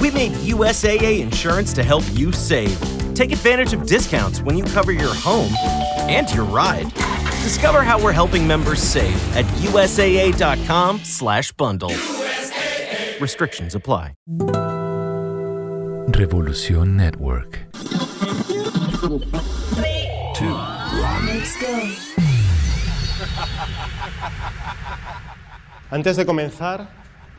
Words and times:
We 0.00 0.10
made 0.10 0.32
USAA 0.32 1.20
insurance 1.20 1.72
to 1.74 1.82
help 1.82 2.04
you 2.12 2.32
save. 2.32 2.78
Take 3.14 3.32
advantage 3.32 3.72
of 3.72 3.86
discounts 3.86 4.42
when 4.42 4.56
you 4.56 4.64
cover 4.64 4.92
your 4.92 5.14
home 5.14 5.52
and 6.08 6.30
your 6.32 6.44
ride. 6.44 6.92
Discover 7.42 7.82
how 7.82 8.02
we're 8.02 8.12
helping 8.12 8.46
members 8.46 8.80
save 8.82 9.16
at 9.36 9.44
usaa.com/bundle. 9.60 11.90
Restrictions 13.20 13.74
apply. 13.74 14.14
Revolución 16.12 16.96
Network. 16.96 17.58
Three, 19.74 20.08
two, 20.34 20.52
one. 20.52 21.26
Let's 21.26 21.56
go. 21.56 21.90
Antes 25.90 26.16
de 26.16 26.24
comenzar, 26.24 26.88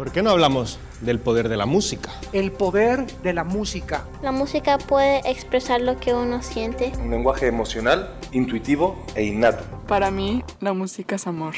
¿por 0.01 0.11
qué 0.11 0.23
no 0.23 0.31
hablamos 0.31 0.79
del 1.01 1.19
poder 1.19 1.47
de 1.47 1.57
la 1.57 1.67
música? 1.67 2.09
El 2.33 2.51
poder 2.51 3.05
de 3.21 3.33
la 3.33 3.43
música. 3.43 4.07
La 4.23 4.31
música 4.31 4.79
puede 4.79 5.19
expresar 5.29 5.79
lo 5.79 5.99
que 5.99 6.11
uno 6.15 6.41
siente. 6.41 6.91
Un 7.03 7.11
lenguaje 7.11 7.45
emocional, 7.45 8.11
intuitivo 8.31 9.05
e 9.13 9.25
innato. 9.25 9.63
Para 9.87 10.09
mí, 10.09 10.43
la 10.59 10.73
música 10.73 11.17
es 11.17 11.27
amor. 11.27 11.53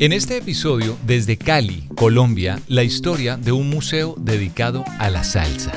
En 0.00 0.12
este 0.12 0.38
episodio, 0.38 0.96
desde 1.06 1.38
Cali, 1.38 1.88
Colombia, 1.94 2.58
la 2.66 2.82
historia 2.82 3.36
de 3.36 3.52
un 3.52 3.70
museo 3.70 4.16
dedicado 4.18 4.82
a 4.98 5.08
la 5.08 5.22
salsa. 5.22 5.70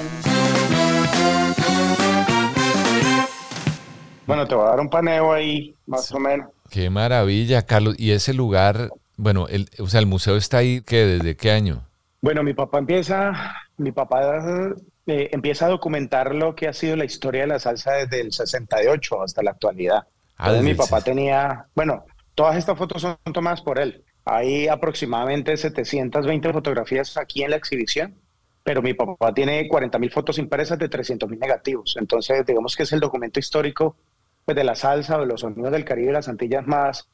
Bueno, 4.25 4.47
te 4.47 4.55
voy 4.55 4.65
a 4.65 4.69
dar 4.69 4.79
un 4.79 4.89
paneo 4.89 5.33
ahí, 5.33 5.75
más 5.85 6.11
o 6.11 6.19
menos. 6.19 6.47
Qué 6.71 6.89
maravilla, 6.89 7.63
Carlos. 7.63 7.95
Y 7.97 8.11
ese 8.11 8.33
lugar, 8.33 8.91
bueno, 9.17 9.47
el, 9.49 9.69
o 9.77 9.87
sea, 9.87 9.99
el 9.99 10.05
museo 10.05 10.37
está 10.37 10.59
ahí, 10.59 10.81
¿qué? 10.81 11.05
¿Desde 11.05 11.35
qué 11.35 11.51
año? 11.51 11.85
Bueno, 12.21 12.43
mi 12.43 12.53
papá 12.53 12.79
empieza, 12.79 13.33
mi 13.75 13.91
papá 13.91 14.73
eh, 15.05 15.29
empieza 15.33 15.65
a 15.65 15.69
documentar 15.69 16.33
lo 16.33 16.55
que 16.55 16.69
ha 16.69 16.73
sido 16.73 16.95
la 16.95 17.03
historia 17.03 17.41
de 17.41 17.47
la 17.47 17.59
salsa 17.59 17.91
desde 17.95 18.21
el 18.21 18.31
68 18.31 19.21
hasta 19.21 19.43
la 19.43 19.51
actualidad. 19.51 20.07
Ah, 20.37 20.47
Entonces, 20.47 20.63
mi 20.63 20.73
papá 20.75 21.01
tenía, 21.01 21.65
bueno, 21.75 22.05
todas 22.35 22.55
estas 22.55 22.77
fotos 22.77 23.01
son 23.01 23.17
tomadas 23.33 23.61
por 23.61 23.77
él. 23.77 24.05
Hay 24.23 24.69
aproximadamente 24.69 25.57
720 25.57 26.53
fotografías 26.53 27.17
aquí 27.17 27.43
en 27.43 27.49
la 27.49 27.57
exhibición, 27.57 28.15
pero 28.63 28.81
mi 28.81 28.93
papá 28.93 29.33
tiene 29.33 29.67
40 29.67 29.99
mil 29.99 30.09
fotos 30.09 30.37
impresas 30.37 30.79
de 30.79 30.87
300 30.87 31.29
mil 31.29 31.39
negativos. 31.39 31.97
Entonces, 31.99 32.45
digamos 32.45 32.77
que 32.77 32.83
es 32.83 32.93
el 32.93 33.01
documento 33.01 33.41
histórico 33.41 33.97
pues, 34.45 34.55
de 34.55 34.63
la 34.63 34.75
salsa 34.75 35.17
o 35.17 35.21
de 35.21 35.27
los 35.27 35.41
sonidos 35.41 35.71
del 35.71 35.85
Caribe 35.85 36.11
las 36.11 36.27
Antillas 36.27 36.65
más, 36.67 37.07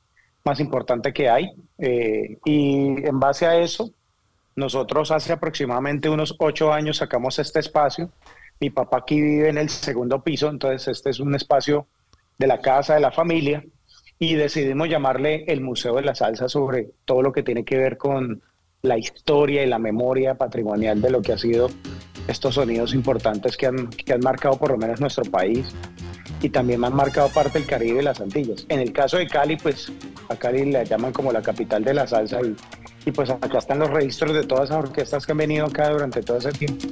más 0.43 0.59
importante 0.59 1.13
que 1.13 1.29
hay. 1.29 1.51
Eh, 1.77 2.37
y 2.45 3.05
en 3.05 3.19
base 3.19 3.45
a 3.45 3.57
eso, 3.57 3.91
nosotros 4.55 5.11
hace 5.11 5.33
aproximadamente 5.33 6.09
unos 6.09 6.35
ocho 6.39 6.73
años 6.73 6.97
sacamos 6.97 7.37
este 7.39 7.59
espacio. 7.59 8.09
Mi 8.59 8.69
papá 8.69 8.97
aquí 8.97 9.21
vive 9.21 9.49
en 9.49 9.57
el 9.57 9.69
segundo 9.69 10.23
piso, 10.23 10.49
entonces 10.49 10.87
este 10.87 11.11
es 11.11 11.19
un 11.19 11.35
espacio 11.35 11.87
de 12.37 12.47
la 12.47 12.59
casa, 12.59 12.95
de 12.95 13.01
la 13.01 13.11
familia, 13.11 13.63
y 14.19 14.35
decidimos 14.35 14.89
llamarle 14.89 15.45
el 15.47 15.61
Museo 15.61 15.95
de 15.95 16.01
la 16.01 16.15
Salsa 16.15 16.49
sobre 16.49 16.89
todo 17.05 17.21
lo 17.21 17.31
que 17.31 17.43
tiene 17.43 17.63
que 17.63 17.77
ver 17.77 17.97
con 17.97 18.41
la 18.81 18.97
historia 18.97 19.63
y 19.63 19.67
la 19.67 19.79
memoria 19.79 20.35
patrimonial 20.35 21.01
de 21.01 21.09
lo 21.11 21.21
que 21.21 21.33
ha 21.33 21.37
sido 21.37 21.69
estos 22.27 22.55
sonidos 22.55 22.93
importantes 22.93 23.57
que 23.57 23.67
han, 23.67 23.89
que 23.89 24.13
han 24.13 24.21
marcado 24.21 24.57
por 24.57 24.71
lo 24.71 24.77
menos 24.77 24.99
nuestro 24.99 25.23
país 25.25 25.73
y 26.41 26.49
también 26.49 26.83
han 26.83 26.95
marcado 26.95 27.29
parte 27.29 27.59
del 27.59 27.67
Caribe 27.67 28.01
y 28.01 28.03
las 28.03 28.21
Antillas. 28.21 28.65
En 28.69 28.79
el 28.79 28.91
caso 28.91 29.17
de 29.17 29.27
Cali, 29.27 29.55
pues 29.57 29.91
a 30.29 30.35
Cali 30.35 30.71
la 30.71 30.83
llaman 30.83 31.13
como 31.13 31.31
la 31.31 31.41
capital 31.41 31.83
de 31.83 31.93
la 31.93 32.07
salsa 32.07 32.39
y, 32.41 32.55
y 33.05 33.11
pues 33.11 33.29
acá 33.29 33.57
están 33.57 33.79
los 33.79 33.89
registros 33.89 34.33
de 34.33 34.43
todas 34.43 34.65
esas 34.65 34.83
orquestas 34.83 35.25
que 35.25 35.31
han 35.31 35.37
venido 35.37 35.65
acá 35.65 35.89
durante 35.89 36.21
todo 36.21 36.37
ese 36.37 36.51
tiempo. 36.51 36.87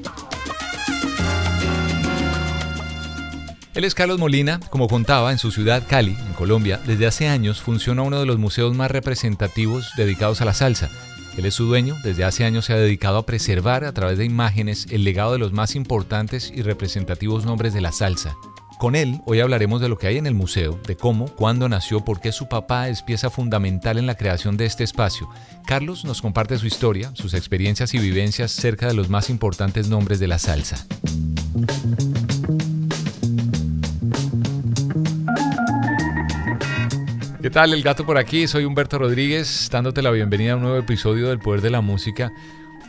Él 3.75 3.83
es 3.83 3.93
Carlos 3.93 4.19
Molina, 4.19 4.61
como 4.69 4.87
contaba, 4.87 5.33
en 5.33 5.37
su 5.37 5.51
ciudad 5.51 5.83
Cali, 5.85 6.15
en 6.27 6.33
Colombia, 6.33 6.79
desde 6.85 7.07
hace 7.07 7.27
años 7.27 7.61
funciona 7.61 8.03
uno 8.03 8.21
de 8.21 8.25
los 8.25 8.37
museos 8.37 8.73
más 8.73 8.89
representativos 8.89 9.91
dedicados 9.97 10.39
a 10.39 10.45
la 10.45 10.53
salsa. 10.53 10.89
Él 11.37 11.45
es 11.45 11.55
su 11.55 11.65
dueño, 11.65 11.97
desde 12.01 12.23
hace 12.23 12.45
años 12.45 12.63
se 12.63 12.73
ha 12.73 12.77
dedicado 12.77 13.17
a 13.17 13.25
preservar 13.25 13.83
a 13.83 13.91
través 13.91 14.17
de 14.17 14.23
imágenes 14.23 14.87
el 14.91 15.03
legado 15.03 15.33
de 15.33 15.39
los 15.39 15.51
más 15.51 15.75
importantes 15.75 16.53
y 16.55 16.61
representativos 16.61 17.43
nombres 17.43 17.73
de 17.73 17.81
la 17.81 17.91
salsa. 17.91 18.37
Con 18.77 18.95
él, 18.95 19.21
hoy 19.25 19.39
hablaremos 19.39 19.79
de 19.79 19.87
lo 19.87 19.97
que 19.97 20.07
hay 20.07 20.17
en 20.17 20.27
el 20.27 20.33
museo, 20.33 20.77
de 20.85 20.97
cómo, 20.97 21.27
cuándo 21.27 21.69
nació, 21.69 22.03
por 22.03 22.19
qué 22.19 22.33
su 22.33 22.49
papá 22.49 22.89
es 22.89 23.03
pieza 23.03 23.29
fundamental 23.29 23.97
en 23.97 24.05
la 24.05 24.15
creación 24.15 24.57
de 24.57 24.65
este 24.65 24.83
espacio. 24.83 25.29
Carlos 25.65 26.03
nos 26.03 26.21
comparte 26.21 26.57
su 26.57 26.67
historia, 26.67 27.11
sus 27.13 27.33
experiencias 27.33 27.93
y 27.93 27.99
vivencias 27.99 28.51
cerca 28.51 28.87
de 28.87 28.93
los 28.93 29.09
más 29.09 29.29
importantes 29.29 29.87
nombres 29.87 30.19
de 30.19 30.27
la 30.27 30.39
salsa. 30.39 30.85
¿Qué 37.41 37.49
tal? 37.49 37.73
El 37.73 37.81
gato 37.81 38.05
por 38.05 38.17
aquí, 38.17 38.47
soy 38.47 38.65
Humberto 38.65 38.97
Rodríguez, 38.97 39.69
dándote 39.71 40.01
la 40.01 40.11
bienvenida 40.11 40.53
a 40.53 40.55
un 40.57 40.63
nuevo 40.63 40.77
episodio 40.77 41.29
del 41.29 41.39
Poder 41.39 41.61
de 41.61 41.69
la 41.69 41.79
Música. 41.79 42.33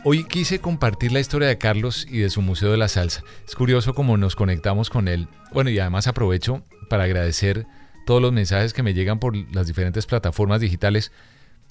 Hoy 0.03 0.23
quise 0.23 0.59
compartir 0.59 1.11
la 1.11 1.19
historia 1.19 1.47
de 1.47 1.57
Carlos 1.57 2.05
y 2.09 2.19
de 2.19 2.29
su 2.29 2.41
Museo 2.41 2.71
de 2.71 2.77
la 2.77 2.87
Salsa. 2.87 3.23
Es 3.45 3.55
curioso 3.55 3.93
cómo 3.93 4.15
nos 4.15 4.35
conectamos 4.35 4.89
con 4.89 5.07
él. 5.07 5.27
Bueno, 5.51 5.69
y 5.69 5.79
además 5.79 6.07
aprovecho 6.07 6.63
para 6.89 7.03
agradecer 7.03 7.65
todos 8.05 8.21
los 8.21 8.31
mensajes 8.31 8.73
que 8.73 8.83
me 8.83 8.93
llegan 8.93 9.19
por 9.19 9.35
las 9.53 9.67
diferentes 9.67 10.05
plataformas 10.05 10.61
digitales. 10.61 11.11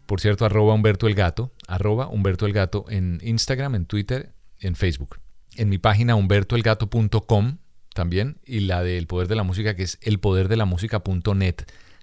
Por 0.04 0.20
cierto, 0.20 0.44
arroba 0.44 0.74
Humberto 0.74 1.06
el 1.06 1.14
Gato, 1.14 1.52
arroba 1.66 2.08
Humberto 2.08 2.46
en 2.90 3.20
Instagram, 3.22 3.74
en 3.74 3.86
Twitter, 3.86 4.32
en 4.60 4.74
Facebook. 4.74 5.20
En 5.54 5.68
mi 5.68 5.78
página 5.78 6.16
humbertoelgato.com 6.16 7.58
también 7.94 8.38
y 8.44 8.60
la 8.60 8.82
del 8.82 9.06
Poder 9.06 9.28
de 9.28 9.36
la 9.36 9.44
Música 9.44 9.74
que 9.76 9.84
es 9.84 9.98
elpoderdelamusica.net. 10.02 11.56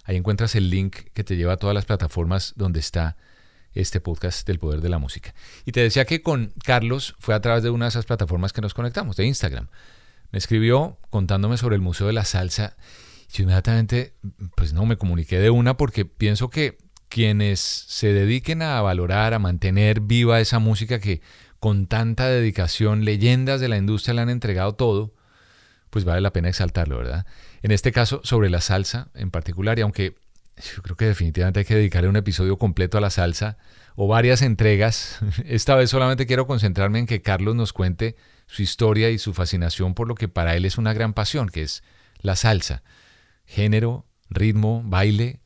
Ahí 0.04 0.16
encuentras 0.16 0.54
el 0.56 0.70
link 0.70 0.96
que 1.12 1.22
te 1.22 1.36
lleva 1.36 1.52
a 1.52 1.56
todas 1.58 1.74
las 1.74 1.84
plataformas 1.84 2.54
donde 2.56 2.80
está 2.80 3.16
este 3.74 4.00
podcast 4.00 4.46
del 4.46 4.58
Poder 4.58 4.80
de 4.80 4.88
la 4.88 4.98
Música. 4.98 5.34
Y 5.64 5.72
te 5.72 5.80
decía 5.80 6.04
que 6.04 6.22
con 6.22 6.52
Carlos 6.64 7.14
fue 7.18 7.34
a 7.34 7.40
través 7.40 7.62
de 7.62 7.70
una 7.70 7.86
de 7.86 7.90
esas 7.90 8.06
plataformas 8.06 8.52
que 8.52 8.60
nos 8.60 8.74
conectamos, 8.74 9.16
de 9.16 9.26
Instagram. 9.26 9.68
Me 10.30 10.38
escribió 10.38 10.98
contándome 11.10 11.56
sobre 11.56 11.76
el 11.76 11.82
Museo 11.82 12.06
de 12.06 12.12
la 12.12 12.24
Salsa 12.24 12.76
y 13.36 13.42
inmediatamente, 13.42 14.14
pues 14.54 14.72
no, 14.72 14.86
me 14.86 14.96
comuniqué 14.96 15.38
de 15.38 15.50
una 15.50 15.76
porque 15.76 16.04
pienso 16.04 16.50
que 16.50 16.78
quienes 17.08 17.60
se 17.60 18.12
dediquen 18.12 18.62
a 18.62 18.80
valorar, 18.80 19.34
a 19.34 19.38
mantener 19.38 20.00
viva 20.00 20.40
esa 20.40 20.58
música 20.58 21.00
que 21.00 21.20
con 21.58 21.86
tanta 21.86 22.28
dedicación, 22.28 23.04
leyendas 23.04 23.60
de 23.60 23.68
la 23.68 23.76
industria 23.76 24.14
le 24.14 24.20
han 24.20 24.30
entregado 24.30 24.74
todo, 24.74 25.14
pues 25.90 26.04
vale 26.04 26.20
la 26.20 26.32
pena 26.32 26.48
exaltarlo, 26.48 26.98
¿verdad? 26.98 27.26
En 27.62 27.70
este 27.70 27.92
caso, 27.92 28.20
sobre 28.24 28.50
la 28.50 28.60
salsa 28.60 29.08
en 29.14 29.30
particular, 29.30 29.78
y 29.78 29.82
aunque 29.82 30.16
yo 30.56 30.82
creo 30.82 30.96
que 30.96 31.06
definitivamente 31.06 31.60
hay 31.60 31.66
que 31.66 31.74
dedicarle 31.74 32.08
un 32.08 32.16
episodio 32.16 32.58
completo 32.58 32.98
a 32.98 33.00
la 33.00 33.10
salsa 33.10 33.58
o 33.96 34.06
varias 34.06 34.42
entregas, 34.42 35.20
esta 35.44 35.74
vez 35.74 35.90
solamente 35.90 36.26
quiero 36.26 36.46
concentrarme 36.46 36.98
en 36.98 37.06
que 37.06 37.22
Carlos 37.22 37.54
nos 37.54 37.72
cuente 37.72 38.16
su 38.46 38.62
historia 38.62 39.10
y 39.10 39.18
su 39.18 39.32
fascinación 39.34 39.94
por 39.94 40.08
lo 40.08 40.14
que 40.14 40.28
para 40.28 40.54
él 40.56 40.64
es 40.64 40.78
una 40.78 40.92
gran 40.92 41.14
pasión, 41.14 41.48
que 41.48 41.62
es 41.62 41.82
la 42.20 42.36
salsa. 42.36 42.82
Género, 43.46 44.06
ritmo, 44.30 44.82
baile. 44.84 45.40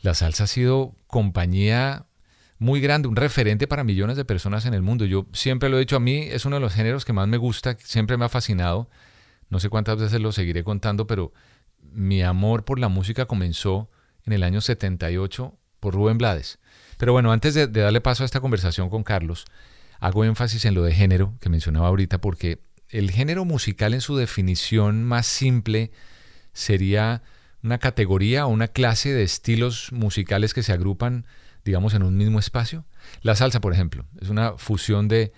La 0.00 0.14
salsa 0.14 0.44
ha 0.44 0.46
sido 0.46 0.94
compañía 1.06 2.06
muy 2.58 2.80
grande, 2.80 3.08
un 3.08 3.16
referente 3.16 3.66
para 3.66 3.84
millones 3.84 4.16
de 4.16 4.24
personas 4.24 4.66
en 4.66 4.74
el 4.74 4.82
mundo. 4.82 5.04
Yo 5.04 5.26
siempre 5.32 5.68
lo 5.68 5.76
he 5.76 5.80
dicho, 5.80 5.96
a 5.96 6.00
mí 6.00 6.22
es 6.22 6.44
uno 6.44 6.56
de 6.56 6.60
los 6.60 6.72
géneros 6.72 7.04
que 7.04 7.12
más 7.12 7.28
me 7.28 7.36
gusta, 7.36 7.76
siempre 7.78 8.16
me 8.16 8.24
ha 8.24 8.28
fascinado. 8.28 8.88
No 9.50 9.60
sé 9.60 9.68
cuántas 9.68 9.98
veces 9.98 10.20
lo 10.20 10.32
seguiré 10.32 10.64
contando, 10.64 11.06
pero 11.06 11.32
mi 11.92 12.22
amor 12.22 12.64
por 12.64 12.78
la 12.78 12.88
música 12.88 13.26
comenzó 13.26 13.90
en 14.26 14.32
el 14.32 14.42
año 14.42 14.60
78 14.60 15.54
por 15.80 15.94
Rubén 15.94 16.18
Blades. 16.18 16.58
Pero 16.98 17.12
bueno, 17.12 17.32
antes 17.32 17.54
de, 17.54 17.66
de, 17.66 17.80
darle 17.80 18.00
paso 18.00 18.22
a 18.22 18.26
esta 18.26 18.40
conversación 18.40 18.90
con 18.90 19.02
Carlos, 19.02 19.44
hago 20.00 20.24
énfasis 20.24 20.64
en 20.64 20.74
lo 20.74 20.82
de 20.82 20.94
género 20.94 21.34
que 21.40 21.48
mencionaba 21.48 21.88
ahorita, 21.88 22.20
porque 22.20 22.60
el 22.88 23.10
género 23.10 23.44
musical 23.44 23.94
en 23.94 24.00
su 24.00 24.16
definición 24.16 25.04
más 25.04 25.26
simple 25.26 25.90
sería 26.52 27.22
una 27.62 27.78
categoría 27.78 28.46
o 28.46 28.50
una 28.50 28.68
clase 28.68 29.12
de 29.12 29.22
estilos 29.22 29.92
musicales 29.92 30.54
que 30.54 30.62
se 30.62 30.72
agrupan, 30.72 31.26
digamos, 31.64 31.94
en 31.94 32.02
un 32.02 32.16
mismo 32.16 32.38
espacio. 32.38 32.84
La 33.22 33.34
salsa, 33.34 33.60
por 33.60 33.72
ejemplo, 33.72 34.06
es 34.20 34.28
una 34.28 34.52
fusión 34.56 35.08
de 35.08 35.32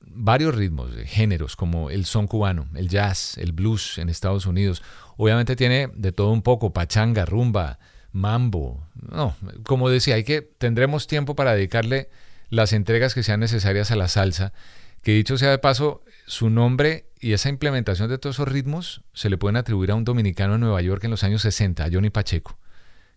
varios 0.00 0.54
ritmos, 0.54 0.94
de 0.94 1.06
géneros, 1.06 1.56
como 1.56 1.90
el 1.90 2.04
son 2.04 2.26
cubano, 2.26 2.68
el 2.74 2.88
jazz, 2.88 3.38
el 3.38 3.52
blues 3.52 3.98
en 3.98 4.08
Estados 4.08 4.46
Unidos. 4.46 4.82
Obviamente 5.16 5.56
tiene 5.56 5.88
de 5.94 6.12
todo 6.12 6.30
un 6.30 6.42
poco, 6.42 6.72
pachanga, 6.72 7.24
rumba, 7.24 7.78
mambo. 8.14 8.86
No, 8.94 9.36
como 9.64 9.90
decía, 9.90 10.14
hay 10.14 10.24
que 10.24 10.40
tendremos 10.40 11.06
tiempo 11.06 11.34
para 11.34 11.54
dedicarle 11.54 12.08
las 12.48 12.72
entregas 12.72 13.12
que 13.12 13.22
sean 13.22 13.40
necesarias 13.40 13.90
a 13.90 13.96
la 13.96 14.08
salsa, 14.08 14.54
que 15.02 15.12
dicho 15.12 15.36
sea 15.36 15.50
de 15.50 15.58
paso, 15.58 16.02
su 16.26 16.48
nombre 16.48 17.06
y 17.20 17.32
esa 17.32 17.50
implementación 17.50 18.08
de 18.08 18.16
todos 18.16 18.36
esos 18.36 18.48
ritmos 18.48 19.02
se 19.12 19.28
le 19.28 19.36
pueden 19.36 19.56
atribuir 19.56 19.90
a 19.90 19.96
un 19.96 20.04
dominicano 20.04 20.54
en 20.54 20.60
Nueva 20.60 20.80
York 20.80 21.04
en 21.04 21.10
los 21.10 21.24
años 21.24 21.42
60, 21.42 21.84
a 21.84 21.90
Johnny 21.92 22.08
Pacheco, 22.08 22.56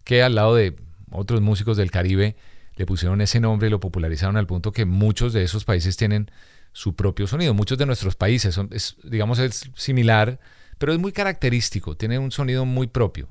que 0.03 0.23
al 0.23 0.35
lado 0.35 0.55
de 0.55 0.75
otros 1.11 1.39
músicos 1.39 1.77
del 1.77 1.91
Caribe 1.91 2.35
le 2.75 2.85
pusieron 2.85 3.21
ese 3.21 3.39
nombre 3.39 3.67
y 3.67 3.71
lo 3.71 3.79
popularizaron 3.79 4.35
al 4.35 4.47
punto 4.47 4.71
que 4.71 4.85
muchos 4.85 5.31
de 5.31 5.43
esos 5.43 5.63
países 5.63 5.95
tienen 5.95 6.29
su 6.73 6.95
propio 6.95 7.27
sonido. 7.27 7.53
Muchos 7.53 7.77
de 7.77 7.85
nuestros 7.85 8.15
países 8.15 8.55
son, 8.55 8.69
es, 8.71 8.97
digamos, 9.03 9.39
es 9.39 9.69
similar, 9.75 10.39
pero 10.77 10.91
es 10.91 10.99
muy 10.99 11.11
característico, 11.11 11.95
tiene 11.95 12.19
un 12.19 12.31
sonido 12.31 12.65
muy 12.65 12.87
propio, 12.87 13.29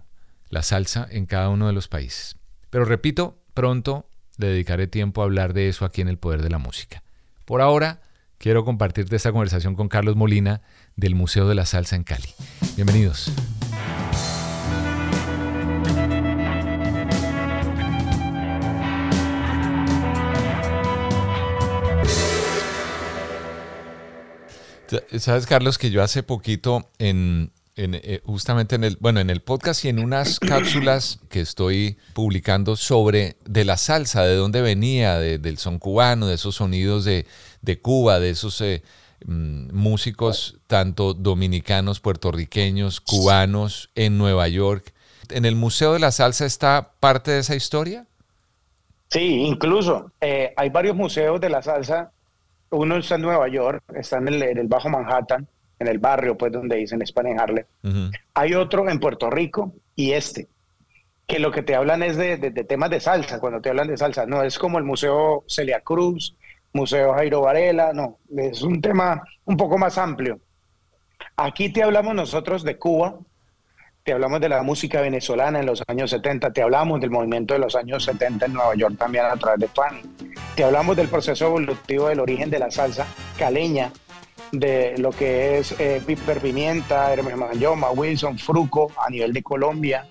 la 0.48 0.62
salsa 0.62 1.06
en 1.10 1.26
cada 1.26 1.48
uno 1.48 1.66
de 1.66 1.72
los 1.72 1.88
países. 1.88 2.36
Pero 2.70 2.84
repito, 2.84 3.38
pronto 3.54 4.08
le 4.38 4.48
dedicaré 4.48 4.86
tiempo 4.86 5.20
a 5.20 5.24
hablar 5.24 5.52
de 5.52 5.68
eso 5.68 5.84
aquí 5.84 6.00
en 6.00 6.08
El 6.08 6.18
Poder 6.18 6.42
de 6.42 6.50
la 6.50 6.58
Música. 6.58 7.02
Por 7.44 7.60
ahora, 7.60 8.00
quiero 8.38 8.64
compartirte 8.64 9.16
esta 9.16 9.32
conversación 9.32 9.74
con 9.74 9.88
Carlos 9.88 10.16
Molina 10.16 10.62
del 10.96 11.14
Museo 11.14 11.48
de 11.48 11.54
la 11.54 11.66
Salsa 11.66 11.96
en 11.96 12.04
Cali. 12.04 12.28
Bienvenidos. 12.76 13.32
Sabes, 25.18 25.46
Carlos, 25.46 25.78
que 25.78 25.90
yo 25.90 26.02
hace 26.02 26.22
poquito 26.22 26.90
en, 26.98 27.50
eh, 27.76 28.20
justamente 28.24 28.74
en 28.74 28.84
el, 28.84 28.96
bueno, 29.00 29.20
en 29.20 29.28
el 29.28 29.42
podcast 29.42 29.84
y 29.84 29.88
en 29.88 29.98
unas 29.98 30.40
cápsulas 30.40 31.20
que 31.28 31.40
estoy 31.40 31.98
publicando 32.14 32.76
sobre 32.76 33.36
de 33.44 33.64
la 33.64 33.76
salsa, 33.76 34.22
de 34.22 34.34
dónde 34.34 34.62
venía, 34.62 35.18
del 35.18 35.58
son 35.58 35.78
cubano, 35.78 36.26
de 36.26 36.34
esos 36.34 36.56
sonidos 36.56 37.04
de, 37.04 37.26
Cuba, 37.82 38.18
de 38.20 38.30
esos 38.30 38.60
eh, 38.60 38.82
mm, 39.26 39.74
músicos 39.74 40.58
tanto 40.66 41.14
dominicanos, 41.14 42.00
puertorriqueños, 42.00 43.00
cubanos 43.00 43.90
en 43.94 44.16
Nueva 44.18 44.48
York. 44.48 44.94
¿En 45.28 45.44
el 45.44 45.56
Museo 45.56 45.92
de 45.92 45.98
la 45.98 46.12
Salsa 46.12 46.46
está 46.46 46.92
parte 47.00 47.32
de 47.32 47.40
esa 47.40 47.56
historia? 47.56 48.06
Sí, 49.08 49.42
incluso 49.42 50.10
eh, 50.20 50.54
hay 50.56 50.70
varios 50.70 50.96
museos 50.96 51.40
de 51.40 51.50
la 51.50 51.62
salsa 51.62 52.12
uno 52.70 52.96
está 52.96 53.14
en 53.14 53.22
Nueva 53.22 53.48
York, 53.48 53.82
está 53.94 54.18
en 54.18 54.28
el, 54.28 54.66
Bajo 54.68 54.88
Manhattan, 54.88 55.46
en 55.78 55.88
el 55.88 55.98
barrio, 55.98 56.36
pues, 56.36 56.52
donde 56.52 56.76
dicen 56.76 57.02
en 57.02 57.40
Harlem. 57.40 57.64
Hay 58.34 58.54
otro 58.54 58.88
en 58.88 58.98
Puerto 58.98 59.30
Rico 59.30 59.72
y 59.94 60.12
este, 60.12 60.48
que 61.26 61.38
lo 61.38 61.50
que 61.50 61.62
te 61.62 61.74
hablan 61.74 62.02
es 62.02 62.16
de, 62.16 62.38
temas 62.68 62.90
de 62.90 63.00
salsa, 63.00 63.40
cuando 63.40 63.60
te 63.60 63.70
hablan 63.70 63.88
de 63.88 63.96
salsa. 63.96 64.26
No 64.26 64.42
es 64.42 64.58
como 64.58 64.78
el 64.78 64.84
Museo 64.84 65.44
Celia 65.48 65.80
Cruz, 65.80 66.36
Museo 66.72 67.14
Jairo 67.14 67.40
Varela, 67.40 67.92
no, 67.92 68.18
es 68.36 68.62
un 68.62 68.80
tema 68.80 69.22
un 69.44 69.56
poco 69.56 69.78
más 69.78 69.98
amplio. 69.98 70.40
Aquí 71.36 71.72
te 71.72 71.82
hablamos 71.82 72.14
nosotros 72.14 72.62
de 72.62 72.78
Cuba, 72.78 73.18
te 74.02 74.12
hablamos 74.12 74.40
de 74.40 74.48
la 74.48 74.62
música 74.62 75.00
venezolana 75.00 75.58
en 75.58 75.66
los 75.66 75.82
años 75.88 76.10
70, 76.10 76.52
te 76.52 76.62
hablamos 76.62 77.00
del 77.00 77.10
movimiento 77.10 77.54
de 77.54 77.60
los 77.60 77.74
años 77.74 78.04
70 78.04 78.46
en 78.46 78.52
Nueva 78.52 78.74
York 78.76 78.96
también 78.96 79.24
a 79.24 79.36
través 79.36 79.60
de 79.60 79.68
Fanny, 79.68 80.02
te 80.54 80.64
hablamos 80.64 80.96
del 80.96 81.08
proceso 81.08 81.46
evolutivo 81.46 82.08
del 82.08 82.20
origen 82.20 82.48
de 82.48 82.58
la 82.58 82.70
salsa 82.70 83.06
caleña, 83.36 83.90
de 84.52 84.96
lo 84.98 85.10
que 85.10 85.58
es 85.58 85.72
eh, 85.78 86.02
Piper 86.04 86.40
Pimienta, 86.40 87.12
Hermes 87.12 87.36
Mayoma, 87.36 87.90
Wilson, 87.90 88.38
Fruco 88.38 88.90
a 88.96 89.10
nivel 89.10 89.32
de 89.32 89.42
Colombia. 89.42 90.08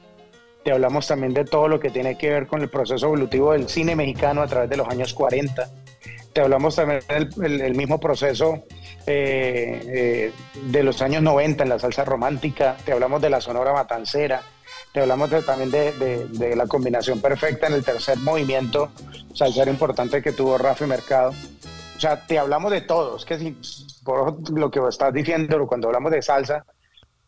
Te 0.63 0.71
hablamos 0.71 1.07
también 1.07 1.33
de 1.33 1.45
todo 1.45 1.67
lo 1.67 1.79
que 1.79 1.89
tiene 1.89 2.17
que 2.17 2.29
ver 2.29 2.47
con 2.47 2.61
el 2.61 2.69
proceso 2.69 3.05
evolutivo 3.05 3.53
del 3.53 3.69
cine 3.69 3.95
mexicano 3.95 4.41
a 4.41 4.47
través 4.47 4.69
de 4.69 4.77
los 4.77 4.87
años 4.87 5.13
40. 5.13 5.69
Te 6.33 6.41
hablamos 6.41 6.75
también 6.75 7.01
del 7.37 7.75
mismo 7.75 7.99
proceso 7.99 8.63
eh, 9.07 9.81
eh, 9.85 10.31
de 10.63 10.83
los 10.83 11.01
años 11.03 11.21
90 11.21 11.63
en 11.63 11.69
la 11.69 11.79
salsa 11.79 12.03
romántica, 12.03 12.75
te 12.83 12.91
hablamos 12.91 13.21
de 13.21 13.29
la 13.29 13.39
sonora 13.39 13.71
matancera, 13.71 14.41
te 14.91 15.01
hablamos 15.01 15.29
también 15.45 15.69
de, 15.69 16.55
la 16.55 16.65
combinación 16.65 17.21
perfecta 17.21 17.67
en 17.67 17.73
el 17.73 17.83
tercer 17.83 18.17
movimiento 18.17 18.89
salsero 19.33 19.69
importante 19.69 20.21
que 20.23 20.31
tuvo 20.31 20.57
Rafa 20.57 20.87
Mercado. 20.87 21.33
O 22.05 22.07
sea, 22.07 22.27
te 22.27 22.37
hablamos 22.37 22.71
de 22.71 22.81
todo. 22.81 23.17
Es 23.17 23.25
que 23.25 23.39
si, 23.39 23.57
por 24.03 24.47
lo 24.51 24.69
que 24.69 24.79
estás 24.87 25.11
diciendo, 25.11 25.65
cuando 25.65 25.87
hablamos 25.87 26.11
de 26.11 26.21
salsa, 26.21 26.63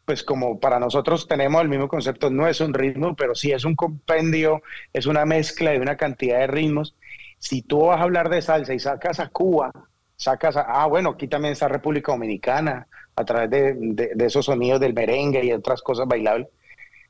pues 0.05 0.21
como 0.21 0.59
para 0.59 0.77
nosotros 0.77 1.27
tenemos 1.27 1.63
el 1.63 1.67
mismo 1.67 1.87
concepto, 1.87 2.29
no 2.29 2.47
es 2.47 2.61
un 2.61 2.75
ritmo, 2.75 3.15
pero 3.15 3.33
sí 3.33 3.51
es 3.51 3.65
un 3.65 3.75
compendio, 3.75 4.61
es 4.93 5.07
una 5.07 5.25
mezcla 5.25 5.71
de 5.71 5.79
una 5.79 5.97
cantidad 5.97 6.37
de 6.37 6.45
ritmos. 6.45 6.93
Si 7.39 7.63
tú 7.63 7.87
vas 7.87 7.99
a 7.99 8.03
hablar 8.03 8.29
de 8.29 8.39
salsa 8.39 8.75
y 8.75 8.79
sacas 8.79 9.19
a 9.19 9.29
Cuba, 9.29 9.71
sacas, 10.15 10.55
ah, 10.57 10.85
bueno, 10.85 11.09
aquí 11.09 11.27
también 11.27 11.53
está 11.53 11.67
República 11.67 12.11
Dominicana, 12.11 12.85
a 13.15 13.25
través 13.25 13.49
de, 13.49 14.13
esos 14.19 14.45
sonidos 14.45 14.79
del 14.79 14.93
merengue 14.93 15.43
y 15.43 15.53
otras 15.53 15.81
cosas 15.81 16.07
bailables. 16.07 16.49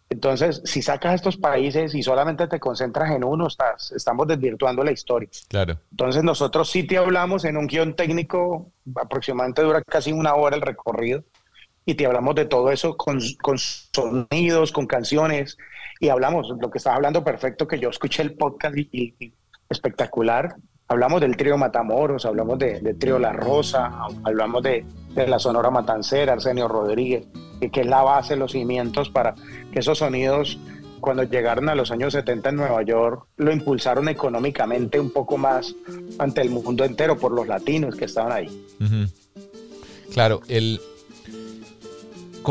Entonces, 0.09 0.61
si 0.63 0.81
sacas 0.81 1.15
estos 1.15 1.37
países 1.37 1.93
y 1.93 2.01
solamente 2.01 2.47
te 2.47 2.59
concentras 2.59 3.11
en 3.11 3.23
uno, 3.23 3.47
estás, 3.47 3.91
estamos 3.91 4.27
desvirtuando 4.27 4.83
la 4.83 4.91
historia. 4.91 5.29
Claro. 5.49 5.79
Entonces, 5.91 6.23
nosotros 6.23 6.69
sí 6.69 6.83
te 6.83 6.97
hablamos 6.97 7.43
en 7.43 7.57
un 7.57 7.67
guion 7.67 7.95
técnico, 7.95 8.71
aproximadamente 8.95 9.61
dura 9.61 9.81
casi 9.81 10.13
una 10.13 10.35
hora 10.35 10.55
el 10.55 10.61
recorrido, 10.61 11.23
y 11.85 11.95
te 11.95 12.05
hablamos 12.05 12.35
de 12.35 12.45
todo 12.45 12.71
eso 12.71 12.95
con, 12.95 13.19
con 13.41 13.57
sonidos, 13.57 14.71
con 14.71 14.87
canciones, 14.87 15.57
y 15.99 16.09
hablamos, 16.09 16.49
lo 16.59 16.69
que 16.69 16.77
estás 16.77 16.95
hablando 16.95 17.23
perfecto, 17.23 17.67
que 17.67 17.79
yo 17.79 17.89
escuché 17.89 18.23
el 18.23 18.33
podcast 18.35 18.77
y 18.77 19.33
espectacular, 19.69 20.55
hablamos 20.87 21.21
del 21.21 21.35
trío 21.35 21.57
Matamoros, 21.57 22.25
hablamos 22.25 22.57
del 22.59 22.97
trío 22.97 23.19
La 23.19 23.33
Rosa, 23.33 23.91
hablamos 24.23 24.63
de, 24.63 24.85
la 25.25 25.39
Sonora 25.39 25.71
Matancera, 25.71 26.33
Arsenio 26.33 26.67
Rodríguez, 26.67 27.25
que, 27.71 27.81
es 27.81 27.87
la 27.87 28.03
base, 28.03 28.35
los 28.35 28.51
cimientos 28.51 29.09
para 29.09 29.33
que 29.71 29.79
esos 29.79 29.97
sonidos, 29.97 30.59
cuando 30.99 31.23
llegaron 31.23 31.69
a 31.69 31.75
los 31.75 31.91
años 31.91 32.13
70 32.13 32.49
en 32.49 32.55
Nueva 32.55 32.83
York, 32.83 33.25
lo 33.37 33.51
impulsaron 33.51 34.09
económicamente 34.09 34.99
un 34.99 35.09
poco 35.09 35.37
más 35.37 35.73
ante 36.19 36.41
el 36.41 36.49
mundo 36.49 36.83
entero 36.85 37.17
por 37.17 37.31
los 37.31 37.47
latinos 37.47 37.95
que 37.95 38.05
estaban 38.05 38.31
ahí. 38.31 38.65
Claro, 40.11 40.41
el, 40.47 40.79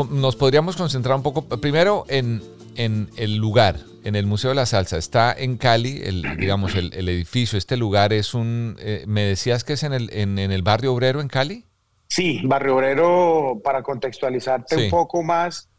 nos 0.09 0.35
podríamos 0.35 0.75
concentrar 0.75 1.15
un 1.15 1.23
poco, 1.23 1.45
primero 1.45 2.05
en, 2.07 2.41
en 2.75 3.09
el 3.17 3.37
lugar, 3.37 3.79
en 4.03 4.15
el 4.15 4.25
Museo 4.25 4.51
de 4.51 4.55
la 4.55 4.65
Salsa. 4.65 4.97
Está 4.97 5.33
en 5.37 5.57
Cali, 5.57 6.01
el, 6.03 6.37
digamos, 6.37 6.75
el, 6.75 7.09
edificio, 7.09 7.57
este 7.57 7.75
lugar 7.75 8.13
es 8.13 8.33
un... 8.33 8.77
Eh, 8.79 9.03
¿Me 9.07 9.23
decías 9.23 9.63
que 9.63 9.73
es 9.73 9.83
en 9.83 9.93
el, 9.93 10.09
en, 10.13 10.39
el 10.39 10.61
barrio 10.61 10.93
obrero 10.93 11.19
en 11.19 11.27
Cali? 11.27 11.65
Sí, 12.07 12.41
barrio 12.43 12.75
obrero, 12.75 13.59
para 13.63 13.83
contextualizarte 13.83 14.75
un 14.77 14.89
poco 14.89 15.23
más, 15.23 15.69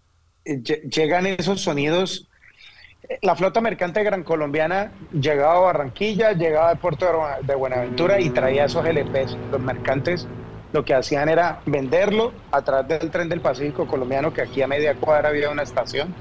eh, 0.44 0.62
llegan 0.62 1.26
esos 1.26 1.60
sonidos. 1.60 2.28
La 3.22 3.34
flota 3.34 3.60
mercante 3.60 4.02
gran 4.02 4.22
colombiana 4.22 4.92
llegaba 5.12 5.56
a 5.56 5.60
Barranquilla, 5.60 6.32
llegaba 6.32 6.70
al 6.70 6.78
puerto 6.78 7.06
de 7.42 7.54
Buenaventura 7.54 8.20
y 8.20 8.30
traía 8.30 8.66
esos 8.66 8.84
LPs. 8.84 9.36
Los 9.50 9.60
mercantes 9.60 10.26
lo 10.72 10.84
que 10.84 10.94
hacían 10.94 11.30
era 11.30 11.60
venderlo 11.64 12.32
a 12.50 12.62
través 12.62 13.00
del 13.00 13.10
tren 13.10 13.28
del 13.28 13.40
Pacífico 13.40 13.86
colombiano, 13.86 14.34
que 14.34 14.42
aquí 14.42 14.60
a 14.60 14.66
media 14.66 14.94
cuadra 14.94 15.30
había 15.30 15.48
una 15.50 15.62
estación. 15.62 16.14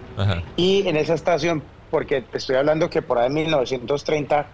Y 0.55 0.87
en 0.87 0.95
esa 0.95 1.13
estación 1.13 1.61
porque 1.91 2.21
te 2.21 2.37
estoy 2.37 2.55
hablando 2.55 2.89
que 2.89 3.01
por 3.01 3.17
ahí 3.17 3.27
en 3.27 3.33
1930 3.33 4.47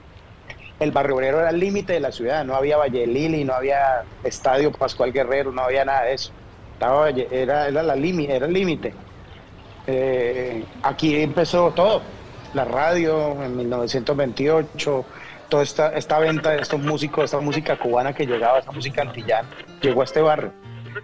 el 0.84 0.92
barrio 0.92 1.16
obrero 1.16 1.40
era 1.40 1.50
el 1.50 1.60
límite 1.60 1.94
de 1.94 2.00
la 2.00 2.12
ciudad, 2.12 2.44
no 2.46 2.56
había 2.56 2.78
Valle 2.78 3.08
Lili, 3.08 3.44
no 3.44 3.54
había 3.54 4.04
Estadio 4.24 4.72
Pascual 4.72 5.12
Guerrero, 5.12 5.52
no 5.52 5.62
había 5.62 5.86
nada 5.86 6.04
de 6.04 6.14
eso. 6.14 6.32
Era, 7.32 7.72
la 7.72 7.94
el 7.94 8.02
límite. 8.54 8.94
Eh, 9.88 10.64
aquí 10.82 11.16
empezó 11.16 11.72
todo, 11.72 12.02
la 12.54 12.66
radio 12.66 13.42
en 13.44 13.56
1928, 13.58 15.06
toda 15.50 15.64
esta, 15.64 15.94
esta 15.94 16.20
venta 16.20 16.52
de 16.52 16.62
estos 16.62 16.80
músicos, 16.80 17.26
esta 17.26 17.40
música 17.40 17.78
cubana 17.78 18.14
que 18.14 18.26
llegaba, 18.26 18.60
esta 18.60 18.72
música 18.72 19.02
antillana, 19.02 19.48
llegó 19.82 20.02
a 20.02 20.04
este 20.04 20.22
barrio. 20.22 20.52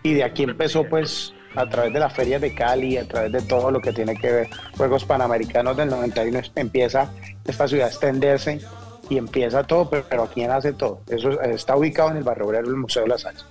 Y 0.03 0.13
de 0.13 0.24
aquí 0.24 0.43
empezó 0.43 0.83
pues 0.83 1.33
a 1.55 1.67
través 1.67 1.93
de 1.93 2.00
las 2.00 2.13
ferias 2.13 2.41
de 2.41 2.53
Cali, 2.53 2.98
a 2.98 3.07
través 3.07 3.31
de 3.31 3.41
todo 3.41 3.71
lo 3.71 3.81
que 3.81 3.93
tiene 3.93 4.15
que 4.15 4.31
ver 4.31 4.50
Juegos 4.77 5.05
Panamericanos 5.05 5.75
del 5.77 5.89
91, 5.89 6.41
empieza 6.55 7.09
esta 7.45 7.67
ciudad 7.67 7.88
a 7.88 7.89
extenderse 7.89 8.59
y 9.09 9.17
empieza 9.17 9.63
todo, 9.63 9.89
pero, 9.89 10.05
pero 10.09 10.29
¿quién 10.31 10.51
hace 10.51 10.73
todo? 10.73 11.01
Eso 11.09 11.41
está 11.41 11.75
ubicado 11.75 12.11
en 12.11 12.17
el 12.17 12.23
barrio 12.23 12.45
obrero 12.45 12.67
del 12.67 12.77
Museo 12.77 13.03
de 13.03 13.09
la 13.09 13.17
Salsa. 13.17 13.45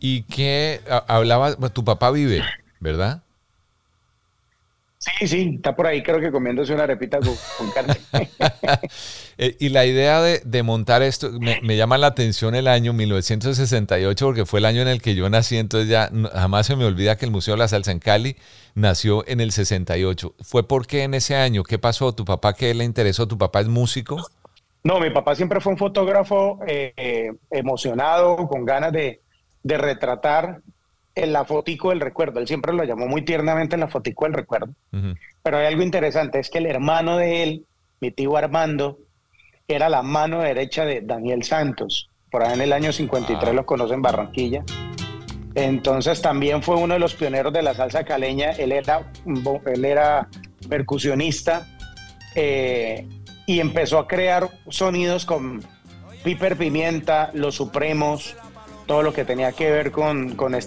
¿Y 0.00 0.22
qué 0.22 0.80
hablaba? 1.06 1.54
Tu 1.54 1.84
papá 1.84 2.10
vive, 2.10 2.42
¿verdad? 2.80 3.22
Sí, 4.98 5.26
sí, 5.26 5.52
está 5.56 5.74
por 5.74 5.88
ahí 5.88 6.00
creo 6.00 6.20
que 6.20 6.30
comiéndose 6.30 6.72
una 6.72 6.84
arepita 6.84 7.18
con, 7.18 7.70
carne. 7.70 7.96
Eh, 9.38 9.56
y 9.58 9.70
la 9.70 9.86
idea 9.86 10.20
de, 10.20 10.62
montar 10.62 11.02
esto, 11.02 11.30
me, 11.40 11.76
llama 11.76 11.96
la 11.96 12.08
atención 12.08 12.54
el 12.54 12.68
año 12.68 12.92
1968 12.92 14.26
porque 14.26 14.44
fue 14.44 14.60
el 14.60 14.66
año 14.66 14.82
en 14.82 14.88
el 14.88 15.00
que 15.00 15.14
yo 15.14 15.28
nací, 15.30 15.56
entonces 15.56 15.88
ya 15.88 16.10
jamás 16.34 16.66
se 16.66 16.76
me 16.76 16.84
olvida 16.84 17.16
que 17.16 17.24
el 17.24 17.30
Museo 17.30 17.54
de 17.54 17.58
la 17.58 17.66
Salsa 17.66 17.90
en 17.92 17.98
Cali 17.98 18.36
nació 18.74 19.26
en 19.26 19.40
el 19.40 19.50
68. 19.50 20.34
¿Fue 20.42 20.68
porque 20.68 21.02
en 21.02 21.14
ese 21.14 21.34
año? 21.34 21.64
¿Qué 21.64 21.78
pasó? 21.78 22.12
¿Tu 22.14 22.26
papá 22.26 22.52
qué 22.52 22.74
le 22.74 22.84
interesó? 22.84 23.26
¿Tu 23.26 23.38
papá 23.38 23.62
es 23.62 23.68
músico? 23.68 24.18
No, 24.84 24.98
mi 24.98 25.10
papá 25.10 25.34
siempre 25.34 25.60
fue 25.60 25.72
un 25.72 25.78
fotógrafo 25.78 26.58
eh, 26.66 27.30
emocionado, 27.50 28.48
con 28.48 28.64
ganas 28.64 28.92
de, 28.92 29.20
de 29.62 29.78
retratar 29.78 30.60
en 31.14 31.32
la 31.32 31.44
fotico 31.44 31.90
del 31.90 32.00
recuerdo. 32.00 32.40
Él 32.40 32.46
siempre 32.46 32.72
lo 32.72 32.84
llamó 32.84 33.06
muy 33.06 33.22
tiernamente 33.22 33.76
en 33.76 33.80
la 33.80 33.88
fotico 33.88 34.24
del 34.24 34.34
recuerdo. 34.34 34.72
Pero 35.42 35.58
hay 35.58 35.66
algo 35.66 35.82
interesante, 35.82 36.38
es 36.38 36.50
que 36.50 36.58
el 36.58 36.66
hermano 36.66 37.16
de 37.16 37.42
él, 37.42 37.66
mi 38.00 38.10
tío 38.10 38.36
Armando, 38.36 38.98
era 39.68 39.88
la 39.88 40.02
mano 40.02 40.40
derecha 40.40 40.84
de 40.84 41.00
Daniel 41.02 41.42
Santos. 41.44 42.08
Por 42.30 42.42
ahí 42.42 42.54
en 42.54 42.62
el 42.62 42.72
año 42.72 42.92
53 42.92 43.50
ah. 43.50 43.52
lo 43.52 43.66
conoce 43.66 43.94
en 43.94 44.02
Barranquilla. 44.02 44.64
Entonces 45.54 46.22
también 46.22 46.62
fue 46.62 46.76
uno 46.76 46.94
de 46.94 47.00
los 47.00 47.14
pioneros 47.14 47.52
de 47.52 47.62
la 47.62 47.74
salsa 47.74 48.04
caleña. 48.04 48.52
Él 48.52 48.72
era, 48.72 49.10
él 49.66 49.84
era 49.84 50.28
percusionista 50.68 51.66
eh, 52.34 53.06
y 53.46 53.60
empezó 53.60 53.98
a 53.98 54.06
crear 54.06 54.50
sonidos 54.68 55.24
con 55.24 55.62
Piper 56.22 56.56
Pimienta, 56.56 57.30
Los 57.34 57.56
Supremos, 57.56 58.36
todo 58.86 59.02
lo 59.02 59.12
que 59.12 59.24
tenía 59.24 59.52
que 59.52 59.70
ver 59.70 59.90
con, 59.90 60.36
con 60.36 60.54
eh, 60.54 60.60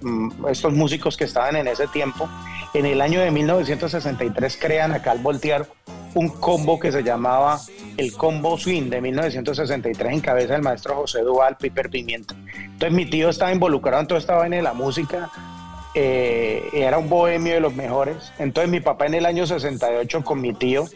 mm, 0.00 0.46
estos 0.48 0.72
músicos 0.72 1.16
que 1.16 1.24
estaban 1.24 1.56
en 1.56 1.68
ese 1.68 1.86
tiempo. 1.88 2.28
En 2.74 2.86
el 2.86 3.00
año 3.00 3.20
de 3.20 3.30
1963 3.30 4.58
crean 4.60 4.92
acá 4.92 5.12
al 5.12 5.18
Voltear 5.18 5.66
un 6.14 6.28
combo 6.28 6.78
que 6.78 6.90
se 6.90 7.02
llamaba 7.02 7.60
el 7.96 8.12
Combo 8.12 8.56
Swing 8.58 8.90
de 8.90 9.00
1963 9.00 10.12
en 10.12 10.20
cabeza 10.20 10.54
del 10.54 10.62
maestro 10.62 10.94
José 10.96 11.22
Duval, 11.22 11.56
Piper 11.56 11.90
Pimienta. 11.90 12.34
Entonces 12.56 12.92
mi 12.92 13.06
tío 13.06 13.28
estaba 13.28 13.52
involucrado 13.52 14.00
en 14.00 14.06
todo 14.06 14.18
esta 14.18 14.34
vaina 14.34 14.56
de 14.56 14.62
la 14.62 14.72
música, 14.72 15.30
eh, 15.94 16.68
era 16.72 16.98
un 16.98 17.08
bohemio 17.08 17.54
de 17.54 17.60
los 17.60 17.74
mejores. 17.74 18.32
Entonces 18.38 18.70
mi 18.70 18.80
papá 18.80 19.06
en 19.06 19.14
el 19.14 19.26
año 19.26 19.46
68 19.46 20.24
con 20.24 20.40
mi 20.40 20.52
tío 20.54 20.86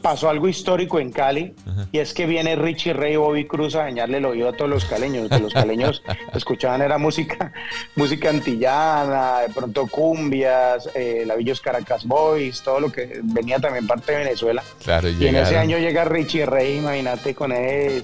pasó 0.00 0.28
algo 0.28 0.48
histórico 0.48 1.00
en 1.00 1.12
Cali 1.12 1.54
y 1.92 1.98
es 1.98 2.14
que 2.14 2.26
viene 2.26 2.56
Richie 2.56 2.92
Rey 2.92 3.14
y 3.14 3.16
Bobby 3.16 3.46
Cruz 3.46 3.74
a 3.74 3.80
dañarle 3.80 4.18
el 4.18 4.24
oído 4.24 4.48
a 4.48 4.52
todos 4.52 4.70
los 4.70 4.84
caleños. 4.84 5.28
Que 5.28 5.38
los 5.38 5.52
caleños 5.52 6.02
escuchaban 6.34 6.82
era 6.82 6.98
música, 6.98 7.52
música 7.96 8.30
antillana, 8.30 9.40
de 9.40 9.48
pronto 9.50 9.86
cumbias, 9.86 10.88
eh, 10.94 11.24
Lavillos 11.26 11.60
Caracas 11.60 12.04
Boys, 12.04 12.62
todo 12.62 12.80
lo 12.80 12.92
que 12.92 13.20
venía 13.22 13.58
también 13.58 13.86
parte 13.86 14.12
de 14.12 14.18
Venezuela. 14.18 14.62
Claro, 14.82 15.08
y 15.08 15.26
en 15.26 15.36
ese 15.36 15.56
año 15.56 15.78
llega 15.78 16.04
Richie 16.04 16.46
Rey, 16.46 16.78
imagínate, 16.78 17.34
con 17.34 17.52
ese, 17.52 18.02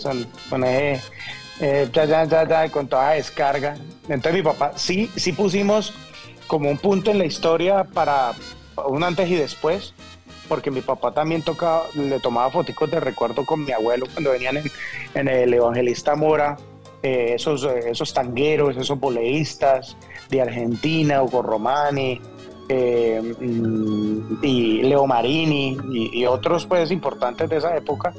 con 0.49 0.65
ese, 0.65 1.03
eh, 1.61 1.91
con 2.73 2.88
toda 2.88 3.12
descarga. 3.12 3.76
Entonces 4.09 4.35
mi 4.35 4.43
papá, 4.43 4.73
sí, 4.76 5.11
sí 5.17 5.33
pusimos 5.33 5.95
como 6.47 6.71
un 6.71 6.79
punto 6.79 7.11
en 7.11 7.19
la 7.19 7.25
historia 7.25 7.85
para 7.85 8.33
un 8.87 9.03
antes 9.03 9.29
y 9.29 9.35
después 9.35 9.95
porque 10.49 10.71
mi 10.71 10.81
papá 10.81 11.12
también 11.12 11.43
tocaba, 11.43 11.85
le 11.95 12.21
tomaba 12.21 12.50
fotos 12.50 12.91
de 12.91 13.00
recuerdo 13.00 13.45
con 13.45 13.65
mi 13.65 13.73
abuelo 13.73 14.07
cuando 14.12 14.31
venían 14.31 14.59
en, 15.15 15.29
el 15.29 15.53
Evangelista 15.53 16.15
Mora, 16.17 16.57
eh, 17.03 17.33
esos, 17.35 17.65
eh, 17.65 17.91
esos 17.91 18.12
tangueros, 18.12 18.76
esos 18.76 18.99
boleístas 18.99 19.97
de 20.31 20.43
Argentina, 20.43 21.23
Hugo 21.23 21.43
Romani, 21.43 22.21
eh, 22.69 23.21
mm, 23.41 24.38
y 24.43 24.83
Leo 24.83 25.07
Marini 25.07 25.76
y, 25.93 26.25
otros 26.26 26.67
pues 26.67 26.91
importantes 26.91 27.49
de 27.49 27.57
esa 27.57 27.76
época. 27.76 28.12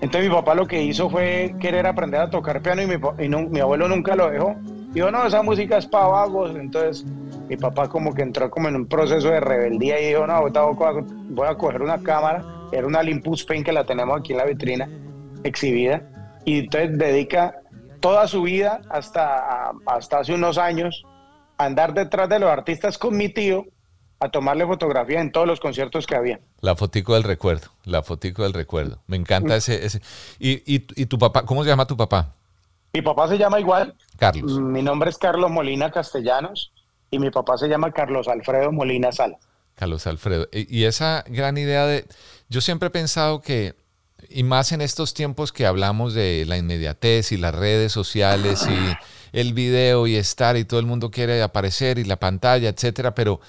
Entonces 0.00 0.28
mi 0.28 0.34
papá 0.34 0.54
lo 0.54 0.66
que 0.66 0.82
hizo 0.82 1.08
fue 1.10 1.54
querer 1.60 1.86
aprender 1.86 2.20
a 2.20 2.30
tocar 2.30 2.60
piano 2.60 2.82
y 2.82 2.86
mi, 2.86 3.46
mi 3.48 3.60
abuelo 3.60 3.88
nunca 3.88 4.14
lo 4.14 4.30
dejó. 4.30 4.54
Dijo, 4.92 5.10
no, 5.10 5.26
esa 5.26 5.42
música 5.42 5.78
es 5.78 5.86
para 5.86 6.06
vagos. 6.06 6.54
Entonces 6.54 7.04
mi 7.48 7.56
papá 7.56 7.88
como 7.88 8.14
que 8.14 8.22
entró 8.22 8.50
como 8.50 8.68
en 8.68 8.76
un 8.76 8.86
proceso 8.86 9.28
de 9.28 9.40
rebeldía 9.40 10.00
y 10.00 10.08
dijo, 10.08 10.26
no, 10.26 10.42
voy 11.30 11.48
a 11.48 11.54
coger 11.54 11.82
una 11.82 12.02
cámara, 12.02 12.44
era 12.72 12.86
una 12.86 13.00
Olympus 13.00 13.44
Paint 13.44 13.66
que 13.66 13.72
la 13.72 13.84
tenemos 13.84 14.18
aquí 14.18 14.32
en 14.32 14.38
la 14.38 14.44
vitrina 14.44 14.88
exhibida, 15.44 16.02
y 16.44 16.60
entonces 16.60 16.98
dedica 16.98 17.60
toda 18.00 18.26
su 18.26 18.42
vida 18.42 18.80
hasta, 18.90 19.72
hasta 19.86 20.18
hace 20.18 20.34
unos 20.34 20.58
años 20.58 21.04
a 21.58 21.66
andar 21.66 21.94
detrás 21.94 22.28
de 22.28 22.38
los 22.38 22.50
artistas 22.50 22.98
con 22.98 23.16
mi 23.16 23.28
tío 23.28 23.66
a 24.18 24.28
tomarle 24.28 24.64
fotografía 24.66 25.20
en 25.20 25.32
todos 25.32 25.46
los 25.46 25.58
conciertos 25.58 26.06
que 26.06 26.14
había. 26.14 26.40
La 26.60 26.76
fotico 26.76 27.14
del 27.14 27.24
recuerdo, 27.24 27.68
la 27.84 28.02
fotico 28.02 28.44
del 28.44 28.52
recuerdo. 28.52 28.98
Me 29.08 29.16
encanta 29.16 29.56
ese... 29.56 29.84
ese. 29.84 30.00
¿Y, 30.38 30.62
y, 30.64 30.86
y 30.94 31.06
tu 31.06 31.18
papá, 31.18 31.44
cómo 31.44 31.64
se 31.64 31.70
llama 31.70 31.86
tu 31.86 31.96
papá? 31.96 32.34
Mi 32.92 33.02
papá 33.02 33.26
se 33.26 33.36
llama 33.36 33.58
igual. 33.58 33.96
Carlos. 34.18 34.60
Mi 34.60 34.82
nombre 34.82 35.10
es 35.10 35.18
Carlos 35.18 35.50
Molina 35.50 35.90
Castellanos 35.90 36.72
y 37.12 37.18
mi 37.18 37.30
papá 37.30 37.58
se 37.58 37.68
llama 37.68 37.92
Carlos 37.92 38.26
Alfredo 38.26 38.72
Molina 38.72 39.12
Sala. 39.12 39.38
Carlos 39.74 40.06
Alfredo. 40.06 40.48
Y 40.50 40.84
esa 40.84 41.24
gran 41.28 41.58
idea 41.58 41.86
de, 41.86 42.06
yo 42.48 42.62
siempre 42.62 42.86
he 42.88 42.90
pensado 42.90 43.42
que, 43.42 43.74
y 44.30 44.42
más 44.42 44.72
en 44.72 44.80
estos 44.80 45.12
tiempos 45.12 45.52
que 45.52 45.66
hablamos 45.66 46.14
de 46.14 46.44
la 46.46 46.56
inmediatez 46.56 47.30
y 47.32 47.36
las 47.36 47.54
redes 47.54 47.92
sociales 47.92 48.66
y 48.66 49.38
el 49.38 49.52
video 49.52 50.06
y 50.06 50.16
estar 50.16 50.56
y 50.56 50.64
todo 50.64 50.80
el 50.80 50.86
mundo 50.86 51.10
quiere 51.10 51.42
aparecer 51.42 51.98
y 51.98 52.04
la 52.04 52.16
pantalla, 52.16 52.70
etcétera, 52.70 53.14
pero 53.14 53.40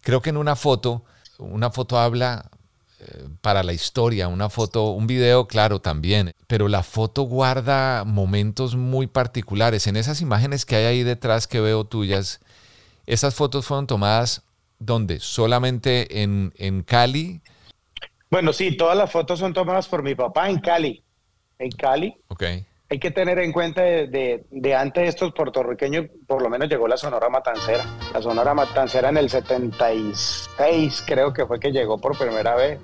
creo 0.00 0.22
que 0.22 0.30
en 0.30 0.36
una 0.36 0.54
foto, 0.54 1.04
una 1.38 1.72
foto 1.72 1.98
habla 1.98 2.48
eh, 3.00 3.26
para 3.40 3.64
la 3.64 3.72
historia, 3.72 4.28
una 4.28 4.48
foto, 4.48 4.92
un 4.92 5.08
video, 5.08 5.48
claro, 5.48 5.80
también, 5.80 6.34
pero 6.46 6.68
la 6.68 6.84
foto 6.84 7.22
guarda 7.22 8.04
momentos 8.04 8.76
muy 8.76 9.08
particulares. 9.08 9.88
En 9.88 9.96
esas 9.96 10.20
imágenes 10.20 10.64
que 10.64 10.76
hay 10.76 10.84
ahí 10.84 11.02
detrás 11.02 11.48
que 11.48 11.60
veo 11.60 11.84
tuyas, 11.84 12.40
¿Esas 13.08 13.34
fotos 13.34 13.64
fueron 13.64 13.86
tomadas 13.86 14.42
donde? 14.78 15.18
¿Solamente 15.18 16.22
en, 16.22 16.52
en 16.58 16.82
Cali? 16.82 17.40
Bueno, 18.30 18.52
sí, 18.52 18.76
todas 18.76 18.98
las 18.98 19.10
fotos 19.10 19.38
son 19.38 19.54
tomadas 19.54 19.88
por 19.88 20.02
mi 20.02 20.14
papá 20.14 20.50
en 20.50 20.58
Cali. 20.58 21.02
En 21.58 21.70
Cali. 21.70 22.14
Ok. 22.28 22.44
Hay 22.90 22.98
que 22.98 23.10
tener 23.10 23.38
en 23.38 23.50
cuenta 23.50 23.80
de, 23.80 24.44
de, 24.50 24.74
antes 24.74 25.02
de 25.04 25.08
estos 25.08 25.32
puertorriqueños, 25.32 26.04
por 26.26 26.42
lo 26.42 26.50
menos 26.50 26.68
llegó 26.68 26.86
la 26.86 26.98
Sonora 26.98 27.30
Matancera. 27.30 27.86
La 28.12 28.20
Sonora 28.20 28.52
Matancera 28.52 29.08
en 29.08 29.16
el 29.16 29.30
76 29.30 31.04
creo 31.06 31.32
que 31.32 31.46
fue 31.46 31.58
que 31.58 31.72
llegó 31.72 31.96
por 31.96 32.16
primera 32.18 32.56
vez 32.56 32.78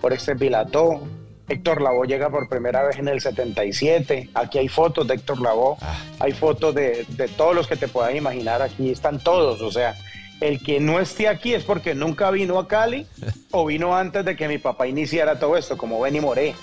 por 0.00 0.12
este 0.12 0.36
pilató. 0.36 1.00
Héctor 1.48 1.82
Lavoe 1.82 2.06
llega 2.06 2.30
por 2.30 2.48
primera 2.48 2.82
vez 2.82 2.98
en 2.98 3.08
el 3.08 3.20
77. 3.20 4.30
Aquí 4.34 4.58
hay 4.58 4.68
fotos 4.68 5.06
de 5.06 5.14
Héctor 5.14 5.40
Lavoe, 5.40 5.76
ah. 5.80 5.96
hay 6.18 6.32
fotos 6.32 6.74
de, 6.74 7.06
todos 7.36 7.54
los 7.54 7.66
que 7.66 7.76
te 7.76 7.88
puedas 7.88 8.14
imaginar. 8.14 8.62
Aquí 8.62 8.90
están 8.90 9.18
todos. 9.18 9.60
O 9.60 9.70
sea, 9.70 9.94
el 10.40 10.62
que 10.62 10.80
no 10.80 11.00
esté 11.00 11.28
aquí 11.28 11.54
es 11.54 11.64
porque 11.64 11.94
nunca 11.94 12.30
vino 12.30 12.58
a 12.58 12.66
Cali 12.66 13.06
o 13.50 13.66
vino 13.66 13.96
antes 13.96 14.24
de 14.24 14.36
que 14.36 14.48
mi 14.48 14.58
papá 14.58 14.86
iniciara 14.86 15.38
todo 15.38 15.56
esto, 15.56 15.76
como 15.76 16.00
Benny 16.00 16.20
Moré, 16.20 16.54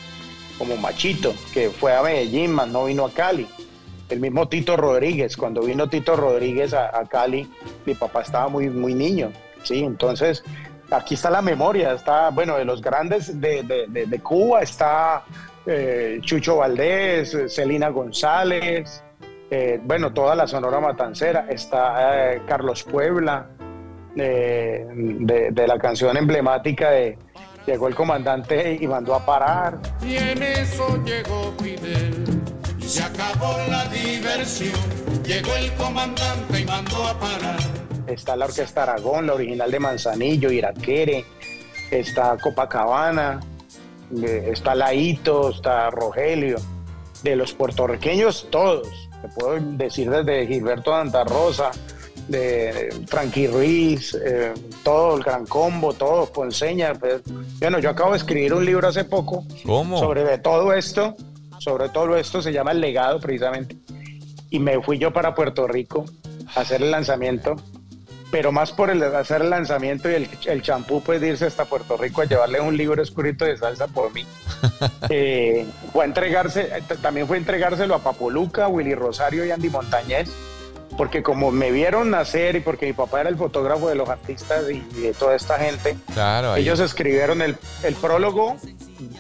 como 0.57 0.77
Machito, 0.77 1.33
que 1.53 1.69
fue 1.69 1.95
a 1.95 2.01
Medellín, 2.01 2.51
más 2.51 2.67
no 2.67 2.85
vino 2.85 3.05
a 3.05 3.11
Cali. 3.11 3.47
El 4.09 4.19
mismo 4.19 4.49
Tito 4.49 4.75
Rodríguez, 4.75 5.37
cuando 5.37 5.61
vino 5.61 5.87
Tito 5.87 6.15
Rodríguez 6.15 6.73
a, 6.73 6.99
a 6.99 7.05
Cali, 7.05 7.49
mi 7.85 7.93
papá 7.93 8.23
estaba 8.23 8.49
muy, 8.49 8.69
muy 8.69 8.93
niño. 8.93 9.31
Sí, 9.63 9.79
entonces 9.79 10.43
aquí 10.91 11.15
está 11.15 11.29
la 11.29 11.41
memoria, 11.41 11.93
está, 11.93 12.29
bueno, 12.29 12.57
de 12.57 12.65
los 12.65 12.81
grandes 12.81 13.39
de, 13.39 14.19
Cuba, 14.21 14.61
está 14.61 15.23
eh, 15.65 16.19
Chucho 16.21 16.57
Valdés, 16.57 17.35
Celina 17.47 17.89
González, 17.89 19.03
eh, 19.49 19.79
bueno, 19.83 20.13
toda 20.13 20.35
la 20.35 20.47
Sonora 20.47 20.79
Matancera, 20.79 21.47
está 21.49 22.33
eh, 22.33 22.41
Carlos 22.47 22.83
Puebla, 22.83 23.47
de, 24.15 25.53
la 25.67 25.79
canción 25.79 26.17
emblemática 26.17 26.91
de 26.91 27.17
Llegó 27.65 27.87
el 27.87 27.93
comandante 27.93 28.75
y 28.81 28.87
mandó 28.87 29.13
a 29.13 29.23
parar. 29.23 29.77
Y 30.03 30.15
en 30.15 30.41
eso 30.41 30.97
llegó 31.05 31.53
Fidel, 31.61 32.41
se 32.79 33.03
acabó 33.03 33.55
la 33.69 33.85
diversión, 33.85 34.73
llegó 35.23 35.55
el 35.55 35.71
comandante 35.73 36.59
y 36.59 36.65
mandó 36.65 37.07
a 37.07 37.19
parar 37.19 37.90
está 38.13 38.35
la 38.35 38.45
Orquesta 38.45 38.83
Aragón, 38.83 39.27
la 39.27 39.33
original 39.33 39.71
de 39.71 39.79
Manzanillo, 39.79 40.51
Iraquere, 40.51 41.25
está 41.89 42.37
Copacabana, 42.37 43.39
eh, 44.23 44.49
está 44.51 44.75
Laito, 44.75 45.49
está 45.49 45.89
Rogelio, 45.89 46.57
de 47.23 47.35
los 47.35 47.53
puertorriqueños 47.53 48.47
todos, 48.49 48.87
te 49.21 49.27
puedo 49.29 49.59
decir 49.59 50.09
desde 50.09 50.47
Gilberto 50.47 50.91
Rosa, 51.25 51.71
de 52.27 52.89
Frankie 53.07 53.47
Ruiz, 53.47 54.13
eh, 54.13 54.53
todo 54.83 55.17
el 55.17 55.23
Gran 55.23 55.45
Combo, 55.45 55.93
todo, 55.93 56.31
Ponceña. 56.31 56.93
Pues, 56.93 57.21
bueno, 57.59 57.79
yo 57.79 57.89
acabo 57.89 58.11
de 58.11 58.17
escribir 58.17 58.53
un 58.53 58.65
libro 58.65 58.87
hace 58.87 59.03
poco 59.03 59.45
sobre 59.97 60.37
todo 60.37 60.73
esto, 60.73 61.15
sobre 61.59 61.89
todo 61.89 62.15
esto, 62.15 62.41
se 62.41 62.53
llama 62.53 62.71
El 62.71 62.81
Legado 62.81 63.19
precisamente, 63.19 63.77
y 64.49 64.59
me 64.59 64.81
fui 64.81 64.97
yo 64.97 65.11
para 65.11 65.35
Puerto 65.35 65.67
Rico 65.67 66.05
a 66.55 66.61
hacer 66.61 66.81
el 66.81 66.91
lanzamiento 66.91 67.55
pero 68.31 68.51
más 68.51 68.71
por 68.71 68.89
el 68.89 69.03
hacer 69.03 69.41
el 69.41 69.49
lanzamiento 69.49 70.09
y 70.09 70.27
el 70.45 70.61
champú, 70.61 71.03
pues 71.03 71.21
irse 71.21 71.45
hasta 71.45 71.65
Puerto 71.65 71.97
Rico 71.97 72.21
a 72.21 72.25
llevarle 72.25 72.61
un 72.61 72.75
libro 72.77 73.03
escrito 73.03 73.45
de 73.45 73.57
salsa 73.57 73.87
por 73.87 74.13
mí. 74.13 74.25
Eh, 75.09 75.67
fue 75.91 76.05
a 76.05 76.07
entregarse, 76.07 76.71
también 77.01 77.27
fue 77.27 77.37
a 77.37 77.39
entregárselo 77.39 77.93
a 77.95 77.99
Papoluca, 77.99 78.67
Willy 78.67 78.95
Rosario 78.95 79.45
y 79.45 79.51
Andy 79.51 79.69
Montañez, 79.69 80.29
porque 80.97 81.21
como 81.21 81.51
me 81.51 81.71
vieron 81.71 82.11
nacer 82.11 82.55
y 82.55 82.61
porque 82.61 82.87
mi 82.87 82.93
papá 82.93 83.21
era 83.21 83.29
el 83.29 83.35
fotógrafo 83.35 83.89
de 83.89 83.95
los 83.95 84.09
artistas 84.09 84.63
y, 84.71 84.79
de 85.01 85.13
toda 85.13 85.35
esta 85.35 85.59
gente, 85.59 85.97
claro, 86.13 86.55
ellos 86.55 86.79
escribieron 86.79 87.41
el, 87.41 87.57
el 87.83 87.95
prólogo 87.95 88.57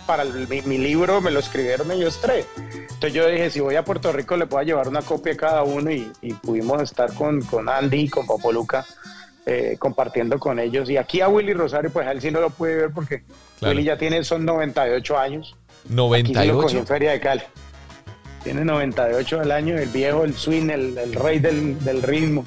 para 0.05 0.25
mi, 0.25 0.77
libro, 0.77 1.21
me 1.21 1.31
lo 1.31 1.39
escribieron 1.39 1.91
ellos 1.91 2.19
tres. 2.21 2.45
Entonces 2.57 3.13
yo 3.13 3.27
dije, 3.27 3.49
si 3.49 3.59
voy 3.59 3.75
a 3.75 3.83
Puerto 3.83 4.11
Rico 4.11 4.37
le 4.37 4.45
puedo 4.45 4.63
llevar 4.63 4.87
una 4.87 5.01
copia 5.01 5.33
a 5.33 5.37
cada 5.37 5.63
uno 5.63 5.91
y, 5.91 6.11
pudimos 6.41 6.81
estar 6.81 7.13
con, 7.13 7.41
con 7.41 7.69
Andy 7.69 8.01
y 8.01 8.09
con 8.09 8.25
Papoluca 8.25 8.85
eh, 9.45 9.75
compartiendo 9.79 10.39
con 10.39 10.59
ellos. 10.59 10.89
Y 10.89 10.97
aquí 10.97 11.21
a 11.21 11.27
Willy 11.27 11.53
Rosario, 11.53 11.89
pues 11.91 12.07
a 12.07 12.11
él 12.11 12.21
sí 12.21 12.31
no 12.31 12.41
lo 12.41 12.49
pude 12.49 12.75
ver 12.75 12.91
porque 12.91 13.23
Willy 13.61 13.83
ya 13.83 13.97
tiene, 13.97 14.23
son 14.23 14.45
98 14.45 15.17
años. 15.17 15.55
98. 15.89 16.77
en 16.77 16.87
Feria 16.87 17.11
de 17.11 17.19
Cali. 17.19 17.41
Tiene 18.43 18.65
98 18.65 19.39
al 19.39 19.51
año, 19.51 19.77
el 19.77 19.89
viejo, 19.89 20.23
el 20.23 20.35
swing, 20.35 20.69
el, 20.69 20.97
el 20.97 21.13
rey 21.13 21.39
del, 21.39 21.83
del 21.83 22.01
ritmo. 22.01 22.45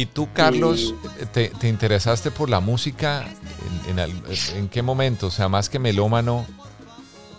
¿Y 0.00 0.06
tú, 0.06 0.28
Carlos, 0.32 0.94
te, 1.34 1.50
te, 1.50 1.68
interesaste 1.68 2.30
por 2.30 2.48
la 2.48 2.60
música 2.60 3.26
en, 3.86 4.68
qué 4.70 4.80
momento? 4.80 5.26
O 5.26 5.30
sea, 5.30 5.50
más 5.50 5.68
que 5.68 5.78
melómano, 5.78 6.46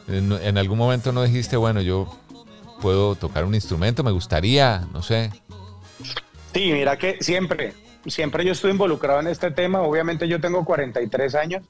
en, 0.08 0.32
en, 0.32 0.60
algún 0.60 0.78
momento 0.78 1.12
no 1.12 1.24
dijiste, 1.24 1.58
bueno, 1.58 1.82
yo 1.82 2.16
puedo 2.80 3.16
tocar 3.16 3.46
un 3.46 3.56
instrumento, 3.56 4.04
me 4.04 4.12
gustaría, 4.12 4.86
no 4.94 5.02
sé. 5.02 5.32
Sí, 6.54 6.72
mira 6.72 7.00
que 7.00 7.18
siempre, 7.20 7.74
siempre 8.06 8.46
yo 8.46 8.52
estoy 8.52 8.70
involucrado 8.70 9.22
en 9.22 9.30
este 9.30 9.50
tema. 9.50 9.82
Obviamente 9.82 10.28
yo 10.28 10.40
tengo 10.40 10.64
43 10.64 11.34
años. 11.34 11.66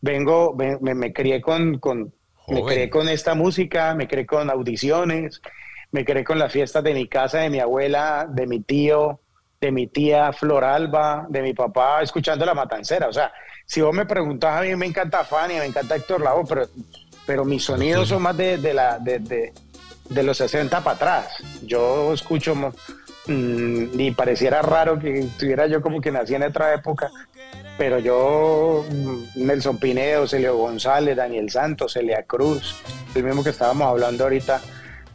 Vengo, 0.00 0.54
me, 0.54 0.94
me 0.94 1.12
crié 1.12 1.40
con, 1.40 1.80
con 1.80 2.14
me 2.46 2.62
crié 2.62 2.88
con 2.88 3.08
esta 3.08 3.34
música, 3.34 3.96
me 3.96 4.06
crié 4.06 4.26
con 4.26 4.48
audiciones, 4.48 5.42
me 5.90 6.04
crié 6.04 6.22
con 6.22 6.38
las 6.38 6.52
fiestas 6.52 6.84
de 6.84 6.94
mi 6.94 7.08
casa, 7.08 7.38
de 7.38 7.50
mi 7.50 7.58
abuela, 7.58 8.28
de 8.30 8.46
mi 8.46 8.60
tío, 8.60 9.18
de 9.60 9.70
mi 9.70 9.88
tía 9.88 10.32
Floralba, 10.32 11.26
de 11.28 11.42
mi 11.42 11.52
papá, 11.52 12.00
escuchando 12.00 12.46
La 12.46 12.54
Matancera. 12.54 13.08
O 13.08 13.12
sea, 13.12 13.30
si 13.66 13.82
vos 13.82 13.94
me 13.94 14.06
preguntas, 14.06 14.56
a 14.56 14.62
mí 14.62 14.74
me 14.74 14.86
encanta 14.86 15.22
Fanny, 15.22 15.54
me 15.56 15.66
encanta 15.66 15.96
Héctor 15.96 16.22
Lavoe, 16.22 16.46
pero, 16.48 16.66
pero 17.26 17.44
mis 17.44 17.62
sonidos 17.62 18.08
son 18.08 18.22
más 18.22 18.34
de, 18.38 18.56
de 18.56 18.72
la, 18.72 18.98
de, 18.98 19.18
de, 19.18 19.52
de, 20.08 20.22
los 20.22 20.38
60 20.38 20.82
para 20.82 20.96
atrás. 20.96 21.42
Yo 21.62 22.14
escucho 22.14 22.54
Mm, 23.26 24.00
y 24.00 24.10
pareciera 24.12 24.62
raro 24.62 24.98
que 24.98 25.20
estuviera 25.20 25.66
yo 25.66 25.82
como 25.82 26.00
que 26.00 26.10
nací 26.10 26.34
en 26.34 26.42
otra 26.42 26.74
época, 26.74 27.10
pero 27.76 27.98
yo, 27.98 28.84
mm, 28.90 29.46
Nelson 29.46 29.78
Pinedo, 29.78 30.26
Celio 30.26 30.56
González, 30.56 31.16
Daniel 31.16 31.50
Santos, 31.50 31.92
Celia 31.92 32.24
Cruz, 32.26 32.74
el 33.14 33.22
mismo 33.22 33.44
que 33.44 33.50
estábamos 33.50 33.86
hablando 33.86 34.24
ahorita, 34.24 34.60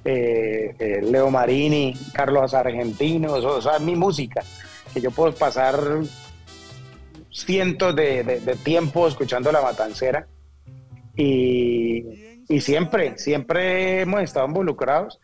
eh, 0.05 0.75
eh, 0.79 1.01
Leo 1.01 1.29
Marini, 1.29 1.93
Carlos 2.13 2.53
Argentinos, 2.53 3.43
o 3.43 3.61
sea, 3.61 3.79
mi 3.79 3.95
música, 3.95 4.43
que 4.93 5.01
yo 5.01 5.11
puedo 5.11 5.33
pasar 5.33 5.77
cientos 7.31 7.95
de, 7.95 8.23
de 8.23 8.55
tiempo 8.55 9.07
escuchando 9.07 9.51
La 9.51 9.61
Matancera 9.61 10.27
y, 11.15 12.43
y 12.47 12.61
siempre, 12.61 13.17
siempre 13.17 14.01
hemos 14.01 14.21
estado 14.21 14.47
involucrados 14.47 15.19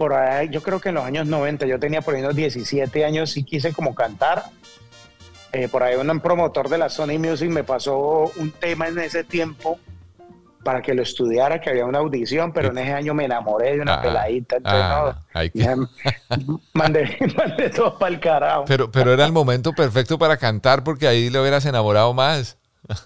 por 0.00 0.14
ahí, 0.14 0.48
yo 0.48 0.62
creo 0.62 0.80
que 0.80 0.88
en 0.88 0.94
los 0.94 1.04
años 1.04 1.26
90, 1.26 1.66
yo 1.66 1.78
tenía 1.78 2.00
por 2.00 2.14
ahí 2.14 2.22
unos 2.22 2.34
17 2.34 3.04
años 3.04 3.36
y 3.36 3.44
quise 3.44 3.74
como 3.74 3.94
cantar. 3.94 4.44
Eh, 5.52 5.68
por 5.68 5.82
ahí 5.82 5.94
un 5.94 6.20
promotor 6.20 6.70
de 6.70 6.78
la 6.78 6.88
Sony 6.88 7.18
Music 7.18 7.50
me 7.50 7.64
pasó 7.64 8.32
un 8.36 8.50
tema 8.50 8.88
en 8.88 8.98
ese 8.98 9.24
tiempo 9.24 9.78
para 10.62 10.82
que 10.82 10.94
lo 10.94 11.02
estudiara, 11.02 11.60
que 11.60 11.70
había 11.70 11.84
una 11.84 11.98
audición, 11.98 12.52
pero 12.52 12.70
en 12.70 12.78
ese 12.78 12.92
año 12.92 13.14
me 13.14 13.24
enamoré 13.24 13.76
de 13.76 13.82
una 13.82 13.94
ah, 13.94 14.02
peladita, 14.02 14.56
entonces 14.56 14.82
ah, 14.82 15.16
no, 16.46 16.60
mandé, 16.74 17.16
mandé, 17.36 17.70
todo 17.70 17.98
para 17.98 18.14
el 18.14 18.20
carajo. 18.20 18.64
Pero, 18.66 18.90
pero 18.90 19.12
era 19.12 19.24
el 19.24 19.32
momento 19.32 19.72
perfecto 19.72 20.18
para 20.18 20.36
cantar 20.36 20.84
porque 20.84 21.06
ahí 21.06 21.30
le 21.30 21.40
hubieras 21.40 21.64
enamorado 21.66 22.12
más. 22.14 22.58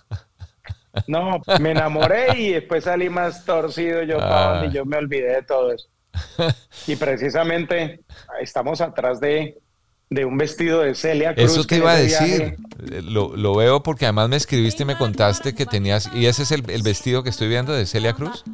No, 1.08 1.42
me 1.58 1.72
enamoré 1.72 2.38
y 2.38 2.52
después 2.52 2.84
salí 2.84 3.08
más 3.08 3.44
torcido 3.44 4.04
yo, 4.04 4.16
ah. 4.20 4.62
y 4.64 4.70
yo 4.70 4.84
me 4.84 4.96
olvidé 4.96 5.34
de 5.34 5.42
todo 5.42 5.72
eso. 5.72 5.88
y 6.86 6.94
precisamente 6.94 8.04
estamos 8.40 8.80
atrás 8.80 9.18
de, 9.18 9.58
un 10.22 10.36
vestido 10.36 10.80
de 10.80 10.94
Celia 10.94 11.34
Cruz. 11.34 11.52
Eso 11.52 11.64
te 11.64 11.76
iba 11.76 11.92
a 11.92 11.96
decir. 11.96 12.56
Lo, 12.78 13.54
veo 13.54 13.82
porque 13.82 14.04
además 14.04 14.28
me 14.28 14.36
escribiste 14.36 14.82
y 14.82 14.86
me 14.86 14.96
contaste 14.96 15.54
que 15.54 15.64
tenías. 15.64 16.10
¿Y 16.14 16.26
ese 16.26 16.42
es 16.42 16.50
el, 16.50 16.62
vestido 16.62 17.22
que 17.22 17.30
estoy 17.30 17.48
viendo 17.48 17.72
de 17.72 17.86
Celia 17.86 18.12
Cruz? 18.12 18.44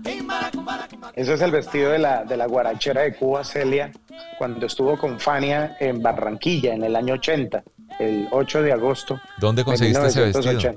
Ese 1.15 1.35
es 1.35 1.41
el 1.41 1.51
vestido 1.51 1.91
de 1.91 1.99
la, 1.99 2.25
de 2.25 2.37
la 2.37 2.47
guarachera 2.47 3.03
de 3.03 3.15
Cuba, 3.15 3.43
Celia, 3.45 3.91
cuando 4.39 4.67
estuvo 4.67 4.97
con 4.97 5.19
Fania 5.19 5.77
en 5.81 6.01
Barranquilla 6.01 6.73
en 6.73 6.85
el 6.85 6.95
año 6.95 7.15
80, 7.15 7.63
el 7.99 8.29
8 8.31 8.63
de 8.63 8.73
agosto. 8.73 9.21
¿Dónde 9.39 9.65
conseguiste 9.65 10.07
ese 10.07 10.21
vestido? 10.21 10.75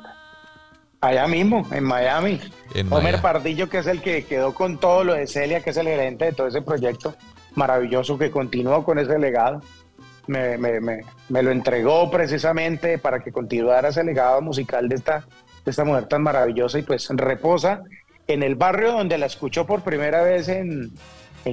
Allá 1.01 1.27
mismo, 1.27 1.67
en 1.71 1.83
Miami. 1.83 2.39
Homer 2.89 3.21
Pardillo, 3.21 3.69
que 3.69 3.79
es 3.79 3.87
el 3.87 4.01
que 4.01 4.23
quedó 4.25 4.53
con 4.53 4.79
todo 4.79 5.03
lo 5.03 5.13
de 5.13 5.27
Celia, 5.27 5.61
que 5.61 5.71
es 5.71 5.77
el 5.77 5.87
gerente 5.87 6.25
de 6.25 6.31
todo 6.31 6.47
ese 6.47 6.61
proyecto 6.61 7.13
maravilloso 7.55 8.17
que 8.17 8.31
continuó 8.31 8.83
con 8.83 8.97
ese 8.99 9.19
legado. 9.19 9.61
Me, 10.27 11.03
lo 11.29 11.51
entregó 11.51 12.09
precisamente 12.09 12.97
para 12.97 13.21
que 13.21 13.31
continuara 13.31 13.89
ese 13.89 14.03
legado 14.03 14.41
musical 14.41 14.87
de 14.87 14.95
esta, 14.95 15.25
de 15.65 15.71
esta 15.71 15.83
mujer 15.83 16.05
tan 16.05 16.23
maravillosa 16.23 16.79
y 16.79 16.83
pues 16.83 17.09
reposa 17.09 17.83
en 18.27 18.41
el 18.41 18.55
barrio 18.55 18.93
donde 18.93 19.17
la 19.17 19.25
escuchó 19.25 19.65
por 19.65 19.81
primera 19.81 20.21
vez 20.21 20.47
en, 20.47 20.91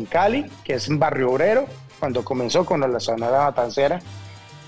Cali, 0.09 0.47
que 0.65 0.75
es 0.75 0.89
un 0.89 1.01
barrio 1.01 1.33
obrero, 1.33 1.67
cuando 1.99 2.25
comenzó 2.25 2.65
con 2.65 2.81
la 2.81 3.01
Sonora 3.01 3.45
Matancera, 3.47 4.01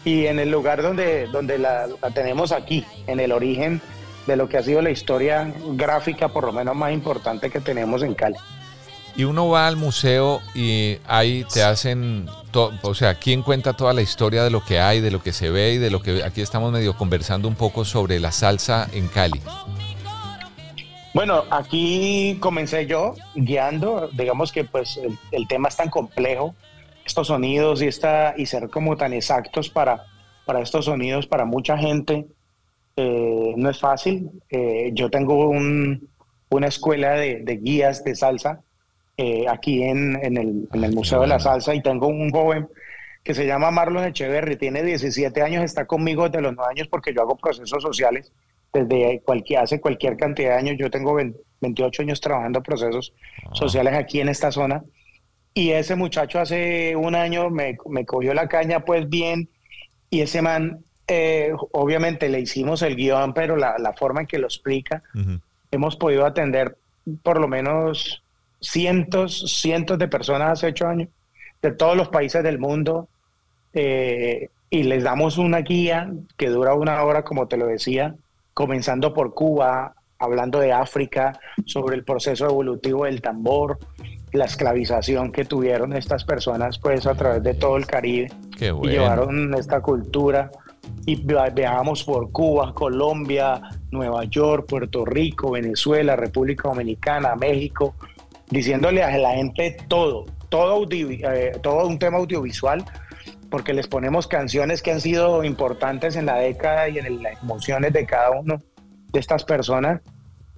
y 0.05 0.27
en 0.27 0.41
el 0.41 0.51
lugar 0.51 0.83
donde, 0.83 1.29
donde 1.29 1.59
la, 1.59 1.87
la 1.87 2.11
tenemos 2.11 2.51
aquí, 2.51 2.85
en 3.07 3.21
el 3.21 3.31
origen 3.31 3.81
de 4.27 4.37
lo 4.37 4.49
que 4.49 4.59
ha 4.59 4.63
sido 4.63 4.83
la 4.83 4.91
historia 4.91 5.53
gráfica, 5.75 6.29
por 6.29 6.45
lo 6.45 6.53
menos 6.53 6.75
más 6.75 6.93
importante 6.93 7.51
que 7.51 7.61
tenemos 7.61 8.03
en 8.03 8.15
Cali. 8.15 8.37
Y 9.15 9.25
uno 9.25 9.49
va 9.49 9.67
al 9.67 9.77
museo 9.77 10.41
y 10.55 10.99
ahí 11.07 11.45
te 11.53 11.63
hacen, 11.63 12.27
o 12.55 12.95
sea, 12.95 13.15
¿quién 13.15 13.43
cuenta 13.43 13.75
toda 13.75 13.93
la 13.93 14.03
historia 14.03 14.45
de 14.45 14.51
lo 14.51 14.65
que 14.65 14.81
hay, 14.81 15.01
de 15.01 15.11
lo 15.11 15.23
que 15.23 15.33
se 15.33 15.51
ve 15.51 15.75
y 15.75 15.79
de 15.79 15.91
lo 15.91 16.03
que 16.03 16.23
aquí 16.23 16.41
estamos 16.41 16.73
medio 16.73 16.97
conversando 16.97 17.49
un 17.49 17.55
poco 17.55 17.85
sobre 17.85 18.21
la 18.21 18.33
salsa 18.33 18.89
en 18.93 19.09
Cali? 19.09 19.41
Bueno, 21.15 21.45
aquí 21.51 22.39
comencé 22.41 22.87
yo 22.87 23.15
guiando, 23.35 24.09
digamos 24.13 24.51
que 24.51 24.65
pues 24.65 24.99
el, 25.31 25.47
tema 25.47 25.69
es 25.69 25.77
tan 25.77 25.91
complejo, 25.91 26.55
estos 27.05 27.27
sonidos 27.27 27.83
y, 27.83 27.87
esta, 27.87 28.35
y 28.37 28.47
ser 28.47 28.71
como 28.71 28.97
tan 28.97 29.13
exactos 29.13 29.69
para, 29.69 30.07
para 30.47 30.61
estos 30.61 30.87
sonidos, 30.87 31.27
para 31.27 31.45
mucha 31.45 31.77
gente, 31.77 32.27
eh, 32.97 33.55
no 33.57 33.71
es 33.71 33.79
fácil. 33.79 34.31
Eh, 34.49 34.91
yo 34.95 35.11
tengo 35.11 35.49
una 35.49 36.67
escuela 36.67 37.13
de, 37.13 37.59
guías 37.63 38.05
de 38.05 38.15
salsa 38.15 38.63
eh, 39.23 39.47
aquí 39.49 39.83
en, 39.83 40.17
el, 40.25 40.93
Museo 40.93 41.21
de 41.21 41.29
la 41.29 41.39
Salsa 41.39 41.75
y 41.75 41.81
tengo 41.81 42.09
un 42.09 42.31
joven 42.31 42.69
que 43.23 43.35
se 43.35 43.47
llama 43.47 43.71
Marlon 43.71 44.05
Echeverry, 44.05 44.57
tiene 44.57 44.83
17 44.83 45.43
años, 45.43 45.63
está 45.63 45.87
conmigo 45.87 46.29
desde 46.29 46.43
los 46.43 46.55
9 46.57 46.71
años 46.71 46.89
porque 46.89 47.15
yo 47.15 47.23
hago 47.23 47.37
procesos 47.37 47.83
sociales 47.83 48.33
desde 48.73 49.21
cualquier, 49.25 49.61
hace 49.61 49.81
cualquier 49.81 50.17
cantidad 50.17 50.51
de 50.51 50.57
años. 50.59 50.77
Yo 50.77 50.91
tengo 50.91 51.15
28 51.15 52.03
años 52.03 52.21
trabajando 52.21 52.63
procesos 52.63 53.13
ah. 53.45 53.51
sociales 53.53 53.95
aquí 53.95 54.21
en 54.21 54.29
esta 54.29 54.51
zona. 54.51 54.83
Y 55.55 55.71
ese 55.71 55.95
muchacho 55.95 56.41
hace 56.41 56.97
un 56.97 57.15
año 57.15 57.49
me, 57.51 57.77
me 57.89 58.05
cogió 58.05 58.35
la 58.35 58.49
caña 58.49 58.81
pues 58.85 59.09
bien 59.09 59.49
y 60.11 60.23
ese 60.23 60.43
man 60.43 60.83
eh, 61.07 61.53
obviamente 61.73 62.29
le 62.29 62.41
hicimos 62.41 62.83
el 62.83 62.97
guion, 62.97 63.35
pero 63.35 63.57
la, 63.57 63.93
forma 63.99 64.23
en 64.23 64.27
que 64.27 64.39
lo 64.39 64.47
explica, 64.47 65.03
hemos 65.71 65.97
podido 65.97 66.25
atender 66.25 66.77
por 67.23 67.41
lo 67.41 67.49
menos 67.49 68.22
cientos, 68.63 69.61
cientos 69.61 69.99
de 69.99 70.09
personas 70.09 70.53
hace 70.53 70.69
ocho 70.69 70.87
años, 70.87 71.09
de 71.61 71.73
todos 71.73 71.97
los 71.97 72.09
países 72.09 72.43
del 72.43 72.59
mundo, 72.59 73.09
eh, 73.75 74.49
y 74.71 74.85
les 74.85 75.05
damos 75.05 75.37
una 75.37 75.59
guía 75.59 76.11
que 76.39 76.49
dura 76.49 76.75
una 76.75 77.03
hora, 77.03 77.25
como 77.25 77.47
te 77.47 77.59
lo 77.59 77.67
decía, 77.67 78.15
comenzando 78.55 79.13
por 79.13 79.35
Cuba, 79.35 79.95
hablando 80.19 80.61
de 80.61 80.73
África, 80.73 81.39
sobre 81.67 81.97
el 81.97 82.05
proceso 82.05 82.47
evolutivo 82.47 83.05
del 83.05 83.21
tambor, 83.21 83.79
la 84.33 84.47
esclavización 84.47 85.31
que 85.31 85.45
tuvieron 85.45 85.93
estas 85.93 86.25
personas 86.25 86.79
pues 86.79 87.07
a 87.07 87.15
través 87.15 87.43
de 87.43 87.55
todo 87.55 87.77
el 87.77 87.87
Caribe 87.87 88.31
y 88.59 88.89
llevaron 88.89 89.53
esta 89.55 89.81
cultura. 89.81 90.51
Y 91.05 91.17
viajamos 91.17 92.05
por 92.05 92.31
Cuba, 92.33 92.73
Colombia, 92.73 93.61
Nueva 93.91 94.25
York, 94.25 94.67
Puerto 94.69 95.05
Rico, 95.05 95.51
Venezuela, 95.51 96.17
República 96.17 96.69
Dominicana, 96.69 97.37
México, 97.37 97.95
diciéndole 98.53 99.03
a 99.03 99.17
la 99.17 99.35
gente 99.35 99.77
todo, 99.89 100.27
todo, 100.51 100.87
eh, 100.91 101.53
todo 101.63 101.87
un 101.87 101.99
tema 101.99 102.19
audiovisual, 102.19 102.85
porque 103.51 103.73
les 103.73 103.89
ponemos 103.89 104.29
canciones 104.29 104.83
que 104.83 104.93
han 104.93 105.01
sido 105.01 105.43
importantes 105.43 106.17
en 106.17 106.27
la 106.27 106.37
década 106.37 106.89
y 106.89 106.99
en 106.99 107.23
las 107.23 107.43
emociones 107.43 107.93
de 107.93 108.07
cada 108.07 108.31
uno 108.31 108.63
de 109.11 109.21
estas 109.21 109.45
personas, 109.45 110.03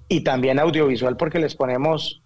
y 0.08 0.22
también 0.22 0.58
audiovisual 0.58 1.16
porque 1.16 1.38
les 1.38 1.54
ponemos 1.54 2.20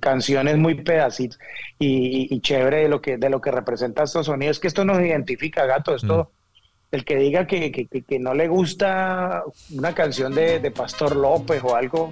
canciones 0.00 0.56
muy 0.56 0.74
pedacitas 0.74 1.38
y, 1.78 2.40
chévere 2.40 2.78
de 2.78 2.88
lo 2.88 3.00
que 3.00 3.18
de 3.18 3.30
lo 3.30 3.40
que 3.40 3.52
representa 3.52 4.02
estos 4.02 4.26
sonidos 4.26 4.58
que 4.58 4.66
esto 4.66 4.84
nos 4.84 4.98
identifica 4.98 5.64
gato 5.64 5.94
esto 5.94 6.32
mm. 6.32 6.94
el 6.96 7.04
que 7.04 7.16
diga 7.16 7.46
que, 7.46 7.70
que, 7.70 8.18
no 8.18 8.34
le 8.34 8.48
gusta 8.48 9.44
una 9.70 9.94
canción 9.94 10.34
de, 10.34 10.58
de, 10.58 10.72
Pastor 10.72 11.14
López 11.14 11.62
o 11.62 11.76
algo 11.76 12.10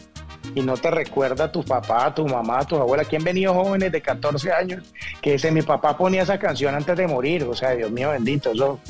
y 0.55 0.63
no 0.63 0.77
te 0.77 0.91
recuerda 0.91 1.45
a 1.45 1.53
tu 1.53 1.63
papá, 1.65 2.07
a 2.07 2.15
tu 2.15 2.27
mamá, 2.27 2.61
a 2.61 2.65
tu 2.65 2.77
abuela, 2.77 3.05
¿quién 3.05 3.23
venido 3.23 3.55
jóvenes 3.55 3.93
de 3.93 4.01
14 4.01 4.53
años 4.53 4.85
que 5.21 5.33
dice 5.33 5.51
mi 5.51 5.63
papá 5.63 5.97
ponía 5.97 6.23
esa 6.23 6.39
canción 6.39 6.75
antes 6.75 6.97
de 6.97 7.07
morir? 7.07 7.45
O 7.45 7.55
sea, 7.55 7.73
Dios 7.73 7.91
mío 7.91 8.11
bendito, 8.11 8.53
eso, 8.53 8.81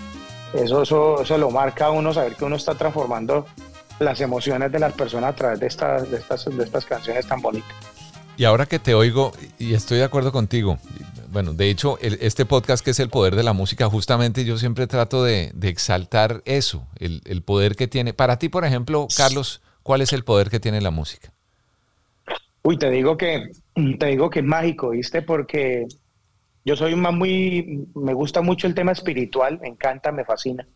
eso, 0.82 1.22
eso, 1.22 1.38
lo 1.38 1.50
marca 1.50 1.86
a 1.86 1.90
uno 1.90 2.12
saber 2.12 2.34
que 2.34 2.44
uno 2.44 2.56
está 2.56 2.74
transformando 2.74 3.46
las 3.98 4.20
emociones 4.20 4.70
de 4.70 4.78
las 4.78 4.92
personas 4.92 5.30
a 5.30 5.36
través 5.36 5.60
de 5.60 5.66
estas, 5.66 6.10
de 6.10 6.18
estas, 6.18 6.44
de 6.44 6.62
estas 6.62 6.84
canciones 6.84 7.26
tan 7.26 7.40
bonitas. 7.40 7.74
Y 8.36 8.44
ahora 8.44 8.66
que 8.66 8.78
te 8.78 8.94
oigo, 8.94 9.32
y 9.58 9.74
estoy 9.74 9.98
de 9.98 10.04
acuerdo 10.04 10.30
contigo, 10.30 10.78
bueno, 11.30 11.54
de 11.54 11.70
hecho, 11.70 11.98
este 12.00 12.44
podcast 12.44 12.84
que 12.84 12.90
es 12.90 13.00
el 13.00 13.08
poder 13.08 13.34
de 13.34 13.42
la 13.42 13.54
música, 13.54 13.88
justamente 13.88 14.44
yo 14.44 14.58
siempre 14.58 14.86
trato 14.86 15.24
de, 15.24 15.52
exaltar 15.62 16.42
eso, 16.44 16.86
el, 16.96 17.22
el, 17.24 17.42
poder 17.42 17.76
que 17.76 17.88
tiene. 17.88 18.12
Para 18.12 18.38
ti, 18.38 18.48
por 18.48 18.64
ejemplo, 18.64 19.08
Carlos, 19.16 19.62
¿cuál 19.82 20.02
es 20.02 20.12
el 20.12 20.22
poder 20.22 20.50
que 20.50 20.60
tiene 20.60 20.80
la 20.80 20.90
música? 20.90 21.32
Uy, 22.66 22.78
te 22.78 22.90
digo 22.90 23.16
que, 23.16 23.52
te 24.00 24.06
digo 24.06 24.28
que 24.28 24.40
es 24.40 24.44
mágico, 24.44 24.90
¿viste? 24.90 25.22
Porque 25.22 25.86
yo 26.64 26.74
soy 26.74 26.96
más 26.96 27.14
muy, 27.14 27.86
me 27.94 28.12
gusta 28.12 28.42
mucho 28.42 28.66
el 28.66 28.74
tema 28.74 28.90
espiritual, 28.90 29.60
me 29.60 29.68
encanta, 29.68 30.10
me 30.10 30.24
fascina. 30.24 30.66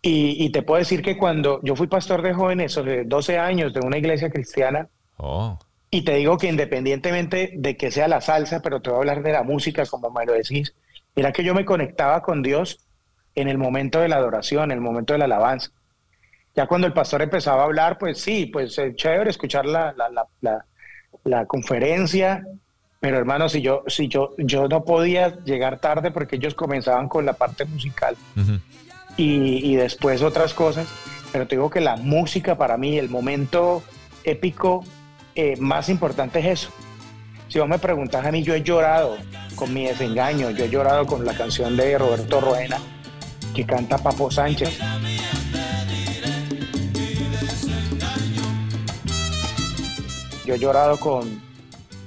Y, 0.00 0.48
te 0.50 0.62
puedo 0.62 0.78
decir 0.78 1.02
que 1.02 1.18
cuando 1.18 1.60
yo 1.64 1.74
fui 1.74 1.88
pastor 1.88 2.22
de 2.22 2.34
jóvenes, 2.34 2.76
de 2.76 3.04
12 3.04 3.38
años, 3.38 3.74
de 3.74 3.80
una 3.80 3.98
iglesia 3.98 4.30
cristiana, 4.30 4.88
oh. 5.16 5.58
y 5.90 6.02
te 6.02 6.14
digo 6.14 6.38
que 6.38 6.46
independientemente 6.46 7.52
de 7.56 7.76
que 7.76 7.90
sea 7.90 8.06
la 8.06 8.20
salsa, 8.20 8.62
pero 8.62 8.80
te 8.80 8.90
voy 8.90 8.98
a 8.98 9.00
hablar 9.00 9.22
de 9.24 9.32
la 9.32 9.42
música, 9.42 9.84
como 9.86 10.08
me 10.08 10.24
lo 10.24 10.34
decís, 10.34 10.72
mira 11.16 11.32
que 11.32 11.42
yo 11.42 11.52
me 11.52 11.64
conectaba 11.64 12.22
con 12.22 12.42
Dios 12.42 12.78
en 13.34 13.48
el 13.48 13.58
momento 13.58 13.98
de 13.98 14.08
la 14.08 14.16
adoración, 14.16 14.70
en 14.70 14.78
el 14.78 14.80
momento 14.80 15.14
de 15.14 15.18
la 15.18 15.24
alabanza. 15.24 15.72
Ya 16.54 16.68
cuando 16.68 16.86
el 16.86 16.92
pastor 16.92 17.22
empezaba 17.22 17.62
a 17.62 17.66
hablar, 17.66 17.98
pues 17.98 18.20
sí, 18.20 18.46
pues 18.46 18.78
es 18.78 18.94
chévere 18.94 19.30
escuchar 19.30 19.66
la, 19.66 19.92
la, 19.92 20.28
la, 20.40 20.64
conferencia, 21.46 22.44
pero 23.00 23.16
hermano, 23.16 23.48
si 23.48 23.62
yo, 23.62 23.82
si 23.86 24.08
yo, 24.08 24.34
yo 24.38 24.68
no 24.68 24.84
podía 24.84 25.36
llegar 25.44 25.78
tarde 25.78 26.10
porque 26.10 26.36
ellos 26.36 26.54
comenzaban 26.54 27.08
con 27.08 27.24
la 27.24 27.32
parte 27.32 27.64
musical 27.64 28.16
y, 29.16 29.74
después 29.76 30.22
otras 30.22 30.54
cosas. 30.54 30.88
Pero 31.32 31.46
te 31.46 31.56
digo 31.56 31.70
que 31.70 31.80
la 31.80 31.96
música 31.96 32.56
para 32.56 32.76
mí, 32.76 32.98
el 32.98 33.08
momento 33.08 33.82
épico 34.24 34.84
eh, 35.34 35.56
más 35.58 35.88
importante 35.88 36.40
es 36.40 36.46
eso. 36.46 36.70
Si 37.48 37.58
vos 37.58 37.68
me 37.68 37.78
preguntas 37.78 38.24
a 38.24 38.30
mí, 38.30 38.42
yo 38.42 38.54
he 38.54 38.62
llorado 38.62 39.16
con 39.56 39.72
mi 39.72 39.86
desengaño, 39.86 40.50
yo 40.50 40.64
he 40.64 40.70
llorado 40.70 41.06
con 41.06 41.24
la 41.24 41.34
canción 41.34 41.76
de 41.76 41.98
Roberto 41.98 42.40
Roena 42.40 42.78
que 43.54 43.64
canta 43.64 43.98
Papo 43.98 44.30
Sánchez. 44.30 44.78
Yo 50.50 50.56
he 50.56 50.58
llorado 50.58 50.96
con, 50.96 51.40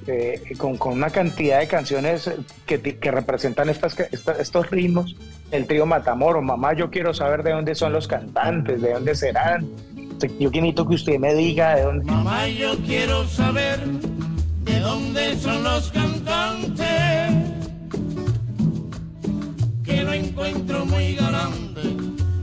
eh, 0.06 0.54
con, 0.58 0.78
una 0.92 1.10
cantidad 1.10 1.62
de 1.62 1.68
canciones 1.70 2.30
que, 2.66 2.78
representan 3.10 3.70
estas, 3.70 3.98
estos 4.38 4.70
ritmos 4.70 5.16
el 5.50 5.66
trío 5.66 5.86
Matamoro, 5.86 6.42
mamá, 6.42 6.74
yo 6.74 6.92
quiero 6.92 7.14
saber 7.14 7.42
de 7.42 7.52
dónde 7.52 7.74
son 7.74 7.94
los 7.94 8.06
cantantes, 8.06 8.82
de 8.82 8.96
dónde 8.96 9.16
serán. 9.16 9.66
Yo 10.42 10.52
quiero 10.52 10.86
que 10.86 10.96
usted 10.96 11.20
me 11.20 11.34
diga 11.34 11.76
de 11.76 11.84
dónde. 11.84 12.04
Mamá, 12.04 12.50
yo 12.50 12.76
quiero 12.80 13.26
saber 13.30 13.80
de 13.86 14.80
dónde 14.82 15.38
son 15.38 15.64
los 15.64 15.90
cantantes, 15.92 16.86
que 19.86 20.04
lo 20.04 20.12
encuentro 20.12 20.86
muy 20.86 21.16
grande 21.16 21.96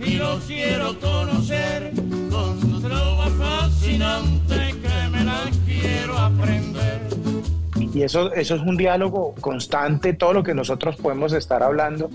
y 0.02 0.14
los 0.14 0.44
quiero 0.44 0.98
conocer 0.98 1.92
con 2.30 2.58
su 2.58 2.80
trova 2.80 3.28
fascinante 3.38 4.69
aprender. 6.26 7.00
Y 7.92 8.02
eso, 8.02 8.32
eso 8.32 8.54
es 8.54 8.62
un 8.62 8.76
diálogo 8.76 9.34
constante, 9.40 10.12
todo 10.12 10.32
lo 10.32 10.42
que 10.42 10.54
nosotros 10.54 10.96
podemos 10.96 11.32
estar 11.32 11.62
hablando 11.62 12.10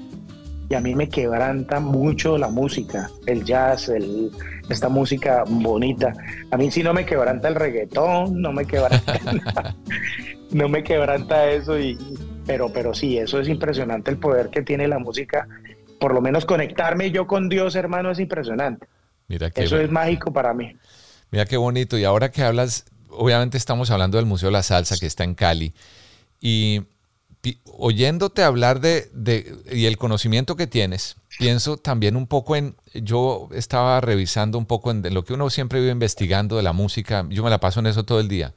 y 0.70 0.74
a 0.74 0.80
mí 0.80 0.96
me 0.96 1.10
quebranta 1.10 1.80
mucho 1.80 2.38
la 2.38 2.50
música, 2.50 3.10
el 3.28 3.44
jazz, 3.44 3.90
el, 3.90 4.32
esta 4.70 4.90
música 4.90 5.44
bonita. 5.48 6.14
A 6.52 6.58
mí 6.58 6.72
sí 6.72 6.82
no 6.82 6.94
me 6.94 7.06
quebranta 7.06 7.48
el 7.48 7.56
reggaetón, 7.56 8.42
no 8.42 8.52
me 8.52 8.66
quebranta, 8.66 9.20
no 10.52 10.70
me 10.70 10.84
quebranta 10.84 11.50
eso, 11.52 11.80
y, 11.80 11.98
pero, 12.46 12.72
pero 12.74 12.94
sí, 12.94 13.18
eso 13.18 13.40
es 13.40 13.48
impresionante 13.48 14.10
el 14.10 14.18
poder 14.18 14.50
que 14.50 14.64
tiene 14.64 14.88
la 14.88 14.98
música. 14.98 15.48
Por 16.00 16.14
lo 16.14 16.22
menos 16.22 16.46
conectarme 16.46 17.12
yo 17.12 17.28
con 17.28 17.48
Dios, 17.48 17.76
hermano, 17.76 18.12
es 18.12 18.20
impresionante. 18.20 18.88
Mira 19.28 19.52
eso 19.56 19.80
es 19.80 19.90
mágico 19.90 20.34
para 20.34 20.54
mí. 20.54 20.76
Mira 21.32 21.46
qué 21.46 21.58
bonito. 21.58 21.98
Y 21.98 22.04
ahora 22.04 22.32
que 22.32 22.44
hablas, 22.44 22.86
obviamente 23.18 23.58
estamos 23.58 23.90
hablando 23.92 24.18
del 24.18 24.26
Museo 24.26 24.48
de 24.48 24.54
la 24.54 24.64
Salsa 24.64 24.98
que 24.98 25.06
está 25.06 25.24
en 25.24 25.36
Cali. 25.36 25.74
Y 26.40 26.84
oyéndote 27.78 28.44
hablar 28.44 28.80
de, 28.80 29.10
y 29.72 29.86
el 29.86 29.98
conocimiento 29.98 30.56
que 30.56 30.68
tienes, 30.68 31.18
pienso 31.38 31.78
también 31.78 32.16
un 32.16 32.28
poco 32.28 32.56
en, 32.56 32.76
yo 32.94 33.50
estaba 33.54 34.02
revisando 34.02 34.58
un 34.58 34.66
poco 34.66 34.92
en 34.92 35.14
lo 35.14 35.24
que 35.24 35.34
uno 35.34 35.50
siempre 35.50 35.80
vive 35.80 35.92
investigando 35.92 36.58
de 36.58 36.64
la 36.64 36.74
música, 36.74 37.26
yo 37.30 37.44
me 37.44 37.50
la 37.50 37.60
paso 37.60 37.80
en 37.80 37.88
eso 37.88 38.04
todo 38.04 38.20
el 38.20 38.28
día, 38.28 38.54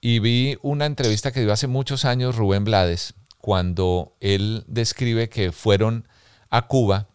y 0.00 0.18
vi 0.18 0.58
una 0.62 0.86
entrevista 0.86 1.32
que 1.32 1.40
dio 1.40 1.52
hace 1.52 1.66
muchos 1.66 2.04
años 2.04 2.36
Rubén 2.36 2.64
Blades, 2.64 3.14
cuando 3.38 4.14
él 4.20 4.64
describe 4.66 5.28
que 5.28 5.52
fueron 5.52 6.06
a 6.50 6.66
Cuba, 6.66 7.08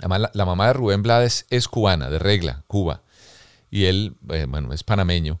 la, 0.00 0.30
la 0.32 0.44
mamá 0.44 0.68
de 0.68 0.72
Rubén 0.74 1.02
Blades 1.02 1.46
es 1.50 1.68
cubana, 1.68 2.10
de 2.10 2.18
regla, 2.18 2.62
Cuba, 2.66 3.02
y 3.70 3.86
él, 3.86 4.16
eh, 4.30 4.46
bueno, 4.48 4.72
es 4.72 4.84
panameño, 4.84 5.40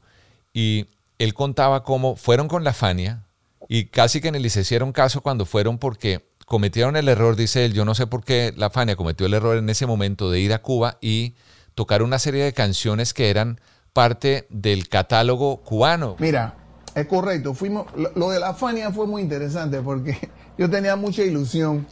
y 0.56 0.86
él 1.18 1.34
contaba 1.34 1.82
cómo 1.82 2.16
fueron 2.16 2.48
con 2.48 2.64
la 2.64 2.72
Fania, 2.72 3.24
y 3.68 3.88
casi 3.88 4.22
que 4.22 4.32
ni 4.32 4.38
les 4.38 4.56
hicieron 4.56 4.90
caso 4.90 5.20
cuando 5.20 5.44
fueron 5.44 5.76
porque 5.76 6.30
cometieron 6.46 6.96
el 6.96 7.08
error, 7.08 7.36
dice 7.36 7.66
él, 7.66 7.74
yo 7.74 7.84
no 7.84 7.94
sé 7.94 8.06
por 8.06 8.24
qué 8.24 8.54
la 8.56 8.70
Fania 8.70 8.96
cometió 8.96 9.26
el 9.26 9.34
error 9.34 9.58
en 9.58 9.68
ese 9.68 9.84
momento 9.84 10.30
de 10.30 10.40
ir 10.40 10.54
a 10.54 10.62
Cuba 10.62 10.96
y 11.02 11.34
tocar 11.74 12.02
una 12.02 12.18
serie 12.18 12.42
de 12.42 12.54
canciones 12.54 13.12
que 13.12 13.28
eran 13.28 13.60
parte 13.92 14.46
del 14.48 14.88
catálogo 14.88 15.58
cubano. 15.58 16.16
Mira, 16.20 16.54
es 16.94 17.06
correcto, 17.06 17.52
fuimos, 17.52 17.88
lo, 17.94 18.30
de 18.30 18.40
la 18.40 18.54
Fania 18.54 18.90
fue 18.92 19.06
muy 19.06 19.20
interesante 19.20 19.82
porque 19.82 20.16
yo 20.56 20.70
tenía 20.70 20.96
mucha 20.96 21.22
ilusión 21.22 21.86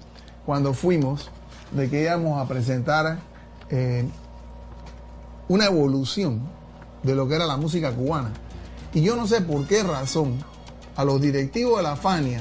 cuando 0.46 0.72
fuimos 0.72 1.30
de 1.70 1.90
que 1.90 2.04
íbamos 2.04 2.42
a 2.42 2.48
presentar 2.48 3.18
eh, 3.68 4.08
una 5.48 5.66
evolución 5.66 6.40
de 7.02 7.14
lo 7.14 7.28
que 7.28 7.34
era 7.34 7.44
la 7.44 7.58
música 7.58 7.92
cubana. 7.92 8.32
Y 8.94 9.02
yo 9.02 9.16
no 9.16 9.26
sé 9.26 9.40
por 9.40 9.66
qué 9.66 9.82
razón 9.82 10.38
a 10.96 11.04
los 11.04 11.20
directivos 11.20 11.78
de 11.78 11.82
la 11.82 11.96
Fania 11.96 12.40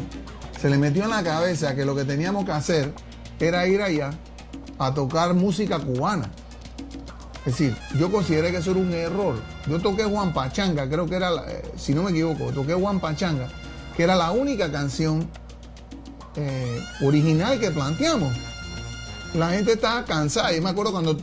se 0.61 0.69
le 0.69 0.77
metió 0.77 1.03
en 1.03 1.09
la 1.09 1.23
cabeza 1.23 1.75
que 1.75 1.83
lo 1.83 1.95
que 1.95 2.05
teníamos 2.05 2.45
que 2.45 2.51
hacer 2.51 2.93
era 3.39 3.67
ir 3.67 3.81
allá 3.81 4.11
a 4.77 4.93
tocar 4.93 5.33
música 5.33 5.79
cubana. 5.79 6.31
Es 7.45 7.57
decir, 7.57 7.75
yo 7.97 8.09
consideré 8.11 8.51
que 8.51 8.57
eso 8.57 8.71
era 8.71 8.79
un 8.79 8.93
error. 8.93 9.35
Yo 9.67 9.79
toqué 9.79 10.05
Juan 10.05 10.31
Pachanga, 10.31 10.87
creo 10.87 11.07
que 11.07 11.15
era, 11.15 11.31
eh, 11.49 11.71
si 11.75 11.93
no 11.93 12.03
me 12.03 12.11
equivoco, 12.11 12.53
toqué 12.53 12.73
Juan 12.73 12.99
Pachanga, 12.99 13.49
que 13.97 14.03
era 14.03 14.15
la 14.15 14.31
única 14.31 14.71
canción 14.71 15.27
eh, 16.35 16.79
original 17.01 17.59
que 17.59 17.71
planteamos. 17.71 18.33
La 19.33 19.49
gente 19.49 19.73
estaba 19.73 20.05
cansada. 20.05 20.55
Y 20.55 20.61
me 20.61 20.69
acuerdo 20.69 20.91
cuando 20.91 21.17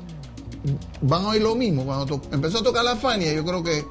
van 1.01 1.25
a 1.25 1.29
oír 1.29 1.43
lo 1.43 1.55
mismo, 1.55 1.85
cuando 1.85 2.21
empezó 2.33 2.59
a 2.59 2.63
tocar 2.63 2.85
la 2.85 2.97
Fania, 2.97 3.33
yo 3.33 3.45
creo 3.45 3.63
que 3.63 3.87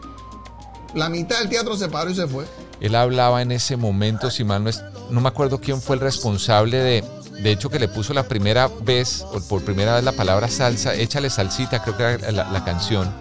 la 0.93 1.09
mitad 1.09 1.39
del 1.39 1.49
teatro 1.49 1.75
se 1.75 1.89
paró 1.89 2.09
y 2.09 2.15
se 2.15 2.27
fue. 2.27 2.45
Él 2.81 2.95
hablaba 2.95 3.41
en 3.41 3.51
ese 3.51 3.77
momento, 3.77 4.31
si 4.31 4.43
mal 4.43 4.63
no 4.63 4.69
es, 4.69 4.83
no 5.09 5.21
me 5.21 5.27
acuerdo 5.27 5.59
quién 5.59 5.81
fue 5.81 5.95
el 5.95 6.01
responsable 6.01 6.77
de, 6.77 7.03
de 7.41 7.51
hecho 7.51 7.69
que 7.69 7.79
le 7.79 7.87
puso 7.87 8.13
la 8.13 8.23
primera 8.23 8.69
vez, 8.81 9.25
o 9.31 9.39
por 9.41 9.63
primera 9.63 9.95
vez 9.95 10.03
la 10.03 10.13
palabra 10.13 10.47
salsa, 10.47 10.95
échale 10.95 11.29
salsita, 11.29 11.81
creo 11.81 11.97
que 11.97 12.03
era 12.03 12.31
la, 12.31 12.63
canción. 12.63 13.11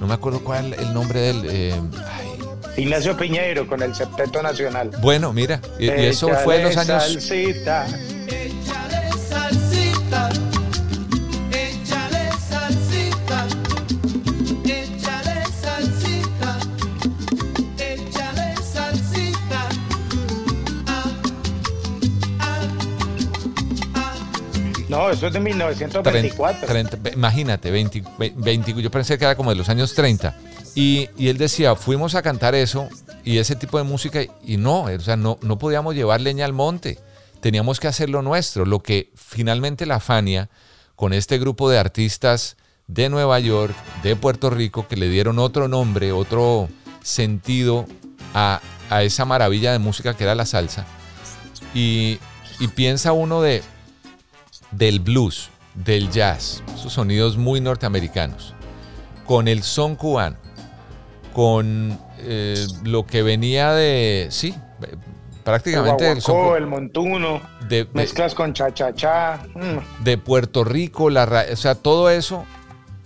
No 0.00 0.06
me 0.06 0.14
acuerdo 0.14 0.42
cuál 0.42 0.74
el 0.74 0.92
nombre 0.92 1.20
del... 1.20 1.44
Eh, 1.48 1.80
Ignacio 2.76 3.16
Piñeiro 3.16 3.68
con 3.68 3.82
el 3.82 3.94
Septeto 3.94 4.42
Nacional. 4.42 4.90
Bueno, 5.00 5.32
mira, 5.32 5.60
y, 5.78 5.88
eso 5.88 6.28
fue 6.42 6.56
en 6.56 6.64
los 6.64 6.76
años... 6.76 7.02
Salsita. 7.02 7.86
Eso 25.14 25.26
es 25.26 25.32
de 25.32 25.40
1924. 25.40 26.66
30, 26.66 27.10
imagínate, 27.14 27.70
20, 27.70 28.02
20, 28.36 28.82
yo 28.82 28.90
pensé 28.90 29.18
que 29.18 29.24
era 29.24 29.36
como 29.36 29.50
de 29.50 29.56
los 29.56 29.68
años 29.68 29.94
30. 29.94 30.36
Y, 30.74 31.08
y, 31.16 31.28
él 31.28 31.38
decía, 31.38 31.76
fuimos 31.76 32.14
a 32.14 32.22
cantar 32.22 32.54
eso 32.54 32.88
y 33.24 33.38
ese 33.38 33.56
tipo 33.56 33.78
de 33.78 33.84
música 33.84 34.20
y 34.44 34.56
no, 34.56 34.82
o 34.82 35.00
sea, 35.00 35.16
no, 35.16 35.38
no 35.40 35.58
podíamos 35.58 35.94
llevar 35.94 36.20
leña 36.20 36.44
al 36.44 36.52
monte, 36.52 36.98
teníamos 37.40 37.78
que 37.78 37.88
hacer 37.88 38.10
lo 38.10 38.22
nuestro, 38.22 38.64
lo 38.64 38.80
que 38.80 39.10
finalmente 39.14 39.86
la 39.86 40.00
Fania, 40.00 40.50
con 40.96 41.12
este 41.12 41.38
grupo 41.38 41.70
de 41.70 41.78
artistas 41.78 42.56
de 42.86 43.08
Nueva 43.08 43.38
York, 43.40 43.74
de 44.02 44.16
Puerto 44.16 44.50
Rico, 44.50 44.86
que 44.88 44.96
le 44.96 45.08
dieron 45.08 45.38
otro 45.38 45.68
nombre, 45.68 46.12
otro 46.12 46.68
sentido 47.02 47.86
a, 48.34 48.60
a 48.90 49.02
esa 49.02 49.24
maravilla 49.24 49.72
de 49.72 49.78
música 49.78 50.14
que 50.14 50.24
era 50.24 50.34
la 50.34 50.46
salsa. 50.46 50.86
Y, 51.72 52.18
y 52.60 52.68
piensa 52.68 53.12
uno 53.12 53.42
de, 53.42 53.62
del 54.76 55.00
blues, 55.00 55.50
del 55.74 56.10
jazz, 56.10 56.62
esos 56.74 56.92
sonidos 56.92 57.36
muy 57.36 57.60
norteamericanos, 57.60 58.54
con 59.26 59.48
el 59.48 59.62
son 59.62 59.96
cubano, 59.96 60.36
con 61.32 61.98
eh, 62.18 62.66
lo 62.84 63.06
que 63.06 63.22
venía 63.22 63.72
de, 63.72 64.28
sí, 64.30 64.54
prácticamente 65.42 66.10
el, 66.10 66.20
guaguancó, 66.20 66.56
el 66.56 66.66
montuno, 66.66 67.40
de, 67.68 67.88
mezclas 67.92 68.34
con 68.34 68.52
cha-cha-cha. 68.52 69.40
Mm. 69.54 70.04
De 70.04 70.18
Puerto 70.18 70.64
Rico, 70.64 71.10
la, 71.10 71.46
o 71.52 71.56
sea, 71.56 71.74
todo 71.74 72.10
eso 72.10 72.44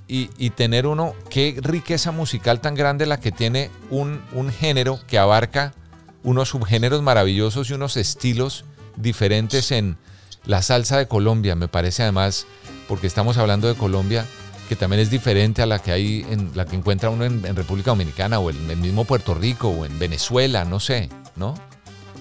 y, 0.07 0.31
y, 0.39 0.51
tener 0.51 0.87
uno, 0.87 1.15
qué 1.31 1.59
riqueza 1.61 2.13
musical 2.13 2.61
tan 2.61 2.75
grande 2.75 3.07
la 3.07 3.21
que 3.21 3.33
tiene 3.33 3.71
un, 3.91 4.23
un 4.33 4.51
género 4.51 5.01
que 5.07 5.19
abarca 5.19 5.75
unos 6.23 6.51
subgéneros 6.51 7.03
maravillosos 7.03 7.71
y 7.71 7.75
unos 7.75 7.97
estilos 7.97 8.65
diferentes 8.97 9.71
en 9.71 9.97
la 10.46 10.62
salsa 10.62 10.98
de 10.98 11.09
Colombia. 11.09 11.55
Me 11.55 11.68
parece 11.68 12.03
además, 12.03 12.46
porque 12.88 13.07
estamos 13.07 13.38
hablando 13.38 13.68
de 13.68 13.74
Colombia, 13.74 14.24
que 14.68 14.77
también 14.77 15.01
es 15.01 15.11
diferente 15.11 15.62
a 15.62 15.66
la 15.66 15.81
que 15.81 15.92
hay 15.92 16.27
en 16.31 16.51
la 16.55 16.66
que 16.66 16.77
encuentra 16.77 17.11
uno 17.11 17.24
en, 17.24 17.57
República 17.57 17.90
Dominicana 17.90 18.38
o 18.38 18.51
en 18.51 18.70
el 18.70 18.77
mismo 18.77 19.05
Puerto 19.05 19.35
Rico 19.35 19.68
o 19.68 19.85
en 19.85 19.98
Venezuela, 19.98 20.64
no 20.64 20.79
sé, 20.79 21.09
¿no? 21.37 21.55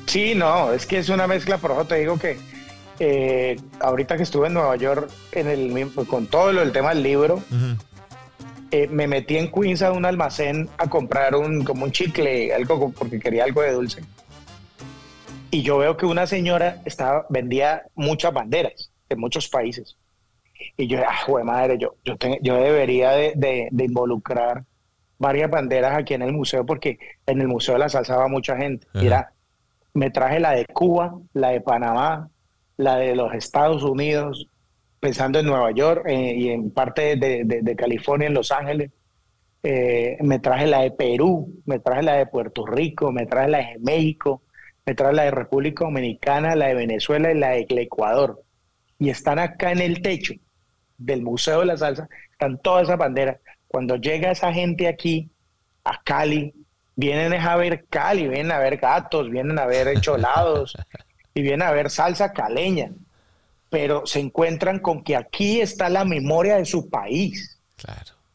Sí, 0.06 0.34
no, 0.34 0.72
es 0.72 0.86
que 0.86 1.00
es 1.00 1.10
una 1.10 1.28
mezcla, 1.28 1.58
por 1.58 1.72
eso 1.72 1.86
te 1.86 1.96
digo 1.96 2.18
que 2.18 2.38
eh, 3.00 3.60
ahorita 3.82 4.16
que 4.16 4.24
estuve 4.24 4.48
en 4.48 4.54
Nueva 4.54 4.76
York 4.78 5.10
en 5.34 5.48
el, 5.48 5.92
con 6.08 6.28
todo 6.28 6.54
lo, 6.54 6.62
el 6.62 6.72
tema 6.72 6.90
del 6.90 7.04
libro, 7.04 7.44
eh, 8.72 8.88
me 8.88 9.08
metí 9.08 9.38
en 9.38 9.52
Queens 9.52 9.82
a 9.82 9.92
un 9.92 10.06
almacén 10.06 10.70
a 10.78 10.90
comprar 10.90 11.36
un 11.36 11.64
como 11.66 11.84
un 11.84 11.92
chicle, 11.92 12.54
algo 12.54 12.92
porque 12.92 13.20
quería 13.20 13.44
algo 13.44 13.62
de 13.62 13.74
dulce. 13.74 14.02
Y 15.52 15.62
yo 15.62 15.78
veo 15.78 15.96
que 15.96 16.06
una 16.06 16.28
señora 16.28 16.82
estaba, 16.86 17.26
vendía 17.30 17.84
muchas 17.96 18.34
banderas 18.34 18.92
de 19.10 19.16
muchos 19.16 19.48
países. 19.48 19.98
Y 20.76 20.88
yo, 20.88 21.00
ah, 21.08 21.16
joder, 21.26 21.46
madre, 21.46 21.78
yo, 21.78 21.96
yo, 22.04 22.16
yo 22.42 22.56
debería 22.56 23.12
de, 23.12 23.70
involucrar 23.78 24.66
varias 25.18 25.50
banderas 25.50 25.98
aquí 25.98 26.14
en 26.14 26.22
el 26.22 26.34
museo, 26.34 26.66
porque 26.66 27.00
en 27.26 27.42
el 27.42 27.48
Museo 27.48 27.76
de 27.76 27.80
la 27.80 27.90
Salsa 27.90 28.18
va 28.18 28.28
mucha 28.28 28.58
gente. 28.58 28.88
Mira, 28.94 29.34
me 29.94 30.12
traje 30.12 30.40
la 30.40 30.52
de 30.52 30.66
Cuba, 30.66 31.18
la 31.34 31.50
de 31.50 31.62
Panamá, 31.62 32.30
la 32.78 32.98
de 32.98 33.16
los 33.16 33.34
Estados 33.34 33.84
Unidos, 33.84 34.48
pensando 35.00 35.40
en 35.40 35.46
Nueva 35.46 35.72
York 35.72 36.04
eh, 36.08 36.36
y 36.36 36.50
en 36.50 36.72
parte 36.72 37.16
de, 37.16 37.76
California, 37.76 38.28
en 38.28 38.34
Los 38.34 38.52
Ángeles. 38.52 38.92
Eh, 39.64 40.18
me 40.22 40.40
traje 40.40 40.68
la 40.68 40.82
de 40.82 40.92
Perú, 40.92 41.62
me 41.66 41.80
traje 41.80 42.04
la 42.04 42.14
de 42.14 42.28
Puerto 42.28 42.66
Rico, 42.66 43.12
me 43.12 43.26
traje 43.26 43.50
la 43.50 43.58
de 43.58 43.80
México, 43.80 44.44
me 44.88 44.96
traje 44.96 45.14
la 45.14 45.24
de 45.24 45.32
República 45.32 45.84
Dominicana, 45.84 46.56
la 46.56 46.68
de 46.68 46.74
Venezuela 46.74 47.30
y 47.30 47.38
la 47.38 47.50
de 47.50 47.68
Ecuador. 47.70 48.42
Y 48.98 49.10
están 49.10 49.38
acá 49.38 49.74
en 49.74 49.82
el 49.82 50.02
techo 50.02 50.34
del 50.98 51.22
Museo 51.22 51.60
de 51.60 51.66
la 51.66 51.78
Salsa, 51.78 52.08
están 52.32 52.58
todas 52.60 52.84
esas 52.84 52.98
banderas. 52.98 53.38
Cuando 53.68 53.98
llega 53.98 54.32
esa 54.32 54.54
gente 54.54 54.88
aquí, 54.88 55.30
a 55.84 56.02
Cali, 56.02 56.54
vienen 56.96 57.34
a 57.34 57.58
ver 57.58 57.86
Cali, 57.90 58.30
vienen 58.30 58.54
a 58.54 58.60
ver 58.60 58.78
gatos, 58.78 59.30
vienen 59.30 59.60
a 59.60 59.66
ver 59.66 60.00
cholados 60.00 60.78
y 61.34 61.42
vienen 61.42 61.64
a 61.64 61.72
ver 61.72 61.90
salsa 61.90 62.32
caleña. 62.32 62.92
Pero 63.70 64.06
se 64.06 64.22
encuentran 64.22 64.80
con 64.80 65.04
que 65.04 65.18
aquí 65.18 65.60
está 65.60 65.90
la 65.90 66.06
memoria 66.06 66.56
de 66.56 66.66
su 66.66 66.90
país, 66.90 67.60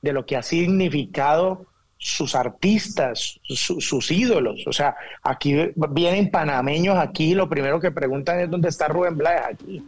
de 0.03 0.13
lo 0.13 0.27
que 0.27 0.37
ha 0.37 0.43
significado 0.43 1.67
sus 2.05 2.35
artistas, 2.35 3.39
sus 3.45 4.11
ídolos. 4.11 4.67
O 4.67 4.73
sea, 4.73 4.97
aquí 5.23 5.55
vienen 5.91 6.31
panameños 6.31 6.99
aquí, 6.99 7.35
lo 7.35 7.49
primero 7.49 7.79
que 7.81 7.93
preguntan 7.93 8.41
es 8.41 8.51
dónde 8.51 8.69
está 8.69 8.89
Rubén 8.89 9.17
Blades 9.17 9.43
aquí 9.53 9.85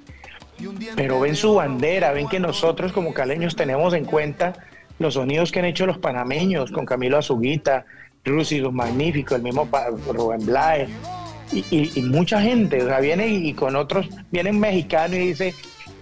pero 0.96 1.20
ven 1.20 1.37
su 1.37 1.55
bandera, 1.55 2.12
ven 2.12 2.29
que 2.29 2.40
nosotros 2.40 2.92
como 2.92 3.12
caleños 3.12 3.57
tenemos 3.57 3.94
en 3.94 4.05
cuenta 4.05 4.55
los 4.98 5.14
sonidos 5.14 5.50
que 5.50 5.59
han 5.59 5.64
hecho 5.64 5.87
los 5.87 5.98
panameños 5.98 6.70
con 6.70 6.87
Camilo 6.87 7.18
Azuguita, 7.18 7.85
Rusi, 8.24 8.61
los 8.61 8.72
magníficos, 8.72 9.37
el 9.37 9.42
mismo 9.42 9.68
Rubén 10.12 10.46
Blades 10.46 10.88
y, 11.53 12.00
mucha 12.03 12.40
gente, 12.40 12.83
o 12.83 12.87
sea, 12.87 13.00
viene 13.00 13.29
y, 13.29 13.53
con 13.53 13.77
otros, 13.77 14.09
viene 14.31 14.50
un 14.50 14.61
mexicano 14.61 15.14
y 15.14 15.29
dice, 15.29 15.55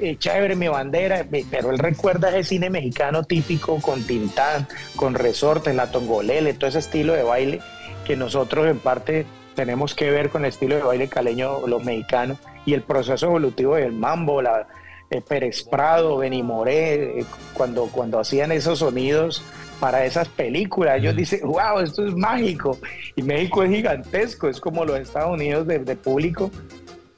eh, 0.03 0.17
chévere 0.19 0.57
mi 0.57 0.69
bandera, 0.69 1.25
pero 1.51 1.71
él 1.71 1.79
recuerda 1.79 2.31
ese 2.31 2.45
cine 2.51 2.71
mexicano 2.71 3.25
típico 3.25 3.81
con 3.81 4.03
Tintán, 4.05 4.67
con 4.97 5.15
resortes, 5.15 5.75
la 5.75 5.91
tongolele, 5.91 6.55
todo 6.55 6.69
ese 6.69 6.81
estilo 6.81 7.13
de 7.15 7.23
baile 7.23 7.61
que 8.05 8.17
nosotros 8.17 8.67
en 8.67 8.79
parte 8.79 9.27
tenemos 9.55 9.95
que 9.95 10.11
ver 10.11 10.31
con 10.31 10.45
el 10.45 10.49
estilo 10.49 10.77
de 10.77 10.83
baile 10.83 11.09
caleño, 11.09 11.67
los 11.67 11.85
mexicanos 11.85 12.39
y 12.67 12.75
el 12.75 12.83
proceso 12.83 13.27
evolutivo 13.27 13.77
del 13.77 13.93
mambo, 13.93 14.43
la, 14.43 14.67
eh, 15.13 15.21
Pérez 15.21 15.63
Prado, 15.63 16.17
Benny 16.17 16.43
Moré, 16.43 17.21
eh, 17.21 17.25
cuando, 17.53 17.87
cuando 17.87 18.19
hacían 18.19 18.51
esos 18.51 18.79
sonidos 18.79 19.45
para 19.79 20.07
esas 20.07 20.27
películas, 20.29 20.99
ellos 20.99 21.15
dicen, 21.15 21.41
wow, 21.43 21.81
esto 21.83 22.07
es 22.07 22.15
mágico. 22.15 22.79
Y 23.15 23.23
México 23.23 23.63
es 23.63 23.71
gigantesco, 23.71 24.49
es 24.49 24.59
como 24.59 24.87
los 24.87 24.99
Estados 24.99 25.33
Unidos 25.33 25.67
de, 25.67 25.97
público. 25.97 26.51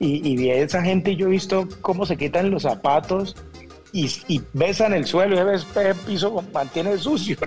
Y, 0.05 0.21
y 0.23 0.37
de 0.37 0.63
esa 0.63 0.83
gente 0.83 1.17
yo 1.17 1.29
he 1.29 1.31
visto 1.31 1.67
cómo 1.81 2.05
se 2.05 2.17
quitan 2.19 2.51
los 2.51 2.65
zapatos 2.65 3.37
y, 3.91 4.11
y 4.29 4.43
besan 4.53 4.93
el 4.93 5.07
suelo 5.07 5.37
y 5.37 5.55
ese 5.55 5.95
piso 6.07 6.45
mantiene 6.53 6.99
sucio, 6.99 7.39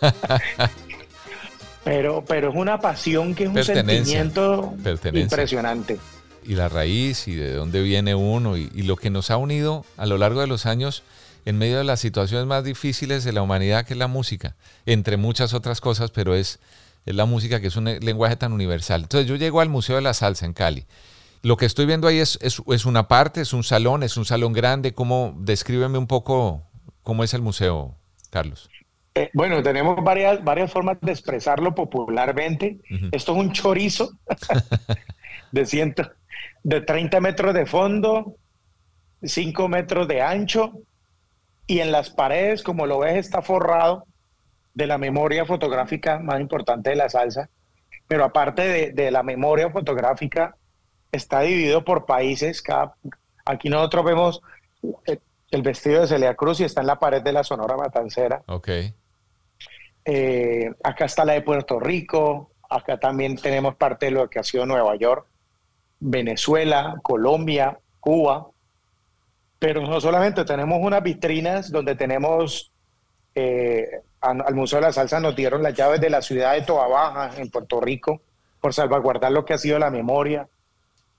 pero, 1.84 2.24
pero 2.26 2.48
es 2.48 2.54
una 2.56 2.80
pasión 2.80 3.34
que 3.34 3.44
es 3.44 3.50
un 3.50 3.62
sentimiento 3.62 4.74
impresionante 5.12 5.98
y 6.44 6.54
la 6.54 6.68
raíz 6.68 7.28
y 7.28 7.34
de 7.34 7.52
dónde 7.52 7.82
viene 7.82 8.14
uno 8.14 8.56
y, 8.56 8.68
lo 8.82 8.96
que 8.96 9.10
nos 9.10 9.30
ha 9.30 9.36
unido 9.36 9.84
a 9.96 10.06
lo 10.06 10.18
largo 10.18 10.40
de 10.40 10.46
los 10.46 10.66
años 10.66 11.02
en 11.44 11.58
medio 11.58 11.78
de 11.78 11.84
las 11.84 12.00
situaciones 12.00 12.46
más 12.46 12.64
difíciles 12.64 13.24
de 13.24 13.32
la 13.32 13.42
humanidad, 13.42 13.84
que 13.84 13.94
es 13.94 13.98
la 13.98 14.06
música, 14.06 14.54
entre 14.86 15.16
muchas 15.16 15.54
otras 15.54 15.80
cosas, 15.80 16.10
pero 16.10 16.34
es, 16.34 16.60
es 17.04 17.14
la 17.14 17.24
música 17.24 17.60
que 17.60 17.66
es 17.66 17.76
un 17.76 17.84
lenguaje 17.84 18.36
tan 18.36 18.52
universal. 18.52 19.02
Entonces 19.02 19.28
yo 19.28 19.36
llego 19.36 19.60
al 19.60 19.68
Museo 19.68 19.96
de 19.96 20.02
la 20.02 20.14
Salsa 20.14 20.46
en 20.46 20.52
Cali. 20.52 20.86
Lo 21.42 21.56
que 21.56 21.66
estoy 21.66 21.86
viendo 21.86 22.06
ahí 22.06 22.18
es, 22.18 22.38
es, 22.40 22.86
una 22.86 23.08
parte, 23.08 23.40
es 23.40 23.52
un 23.52 23.64
salón, 23.64 24.02
es 24.02 24.16
un 24.16 24.24
salón 24.24 24.52
grande. 24.52 24.94
¿Cómo, 24.94 25.34
descríbeme 25.38 25.98
un 25.98 26.06
poco 26.06 26.62
cómo 27.02 27.24
es 27.24 27.34
el 27.34 27.42
museo, 27.42 27.96
Carlos? 28.30 28.70
Eh, 29.14 29.28
bueno, 29.34 29.62
tenemos 29.62 30.02
varias, 30.02 30.42
varias 30.42 30.72
formas 30.72 30.98
de 31.00 31.12
expresarlo 31.12 31.74
popularmente. 31.74 32.78
Esto 33.10 33.32
es 33.32 33.38
un 33.38 33.52
chorizo 33.52 34.12
de 35.52 35.66
ciento, 35.66 36.10
de 36.62 36.80
30 36.80 37.20
metros 37.20 37.54
de 37.54 37.66
fondo, 37.66 38.36
5 39.22 39.68
metros 39.68 40.08
de 40.08 40.22
ancho, 40.22 40.72
y 41.66 41.80
en 41.80 41.92
las 41.92 42.10
paredes, 42.10 42.62
como 42.62 42.86
lo 42.86 43.00
ves, 43.00 43.16
está 43.16 43.42
forrado 43.42 44.06
de 44.74 44.86
la 44.86 44.98
memoria 44.98 45.44
fotográfica 45.44 46.18
más 46.18 46.40
importante 46.40 46.90
de 46.90 46.96
la 46.96 47.08
salsa. 47.08 47.50
Pero 48.08 48.24
aparte 48.24 48.92
de, 48.92 49.10
la 49.10 49.22
memoria 49.22 49.70
fotográfica, 49.70 50.56
está 51.12 51.40
dividido 51.40 51.84
por 51.84 52.06
países. 52.06 52.62
Cada, 52.62 52.94
aquí 53.44 53.68
nosotros 53.68 54.04
vemos 54.04 54.42
el, 55.50 55.62
vestido 55.62 56.00
de 56.00 56.08
Celia 56.08 56.34
Cruz 56.34 56.60
y 56.60 56.64
está 56.64 56.80
en 56.80 56.86
la 56.86 56.98
pared 56.98 57.22
de 57.22 57.32
la 57.32 57.44
Sonora 57.44 57.76
Matancera. 57.76 58.42
Ok. 58.46 58.68
Eh, 60.04 60.72
acá 60.82 61.04
está 61.04 61.24
la 61.24 61.34
de 61.34 61.42
Puerto 61.42 61.78
Rico. 61.78 62.50
Acá 62.68 62.98
también 62.98 63.36
tenemos 63.36 63.76
parte 63.76 64.06
de 64.06 64.12
lo 64.12 64.28
que 64.28 64.38
ha 64.38 64.42
sido 64.42 64.66
Nueva 64.66 64.96
York. 64.96 65.26
Venezuela, 66.00 66.96
Colombia, 67.02 67.78
Cuba, 68.00 68.48
pero 69.62 69.80
no 69.82 70.00
solamente 70.00 70.44
tenemos 70.44 70.80
unas 70.82 71.04
vitrinas 71.04 71.70
donde 71.70 71.94
tenemos, 71.94 72.72
eh, 73.36 74.00
al 74.20 74.54
Museo 74.56 74.80
de 74.80 74.86
la 74.86 74.92
Salsa 74.92 75.20
nos 75.20 75.36
dieron 75.36 75.62
las 75.62 75.74
llaves 75.74 76.00
de 76.00 76.10
la 76.10 76.20
ciudad 76.20 76.54
de 76.54 76.62
Toa 76.62 76.88
Baja, 76.88 77.30
en 77.40 77.48
Puerto 77.48 77.80
Rico, 77.80 78.22
por 78.60 78.74
salvaguardar 78.74 79.30
lo 79.30 79.44
que 79.44 79.54
ha 79.54 79.58
sido 79.58 79.78
la 79.78 79.90
memoria. 79.90 80.48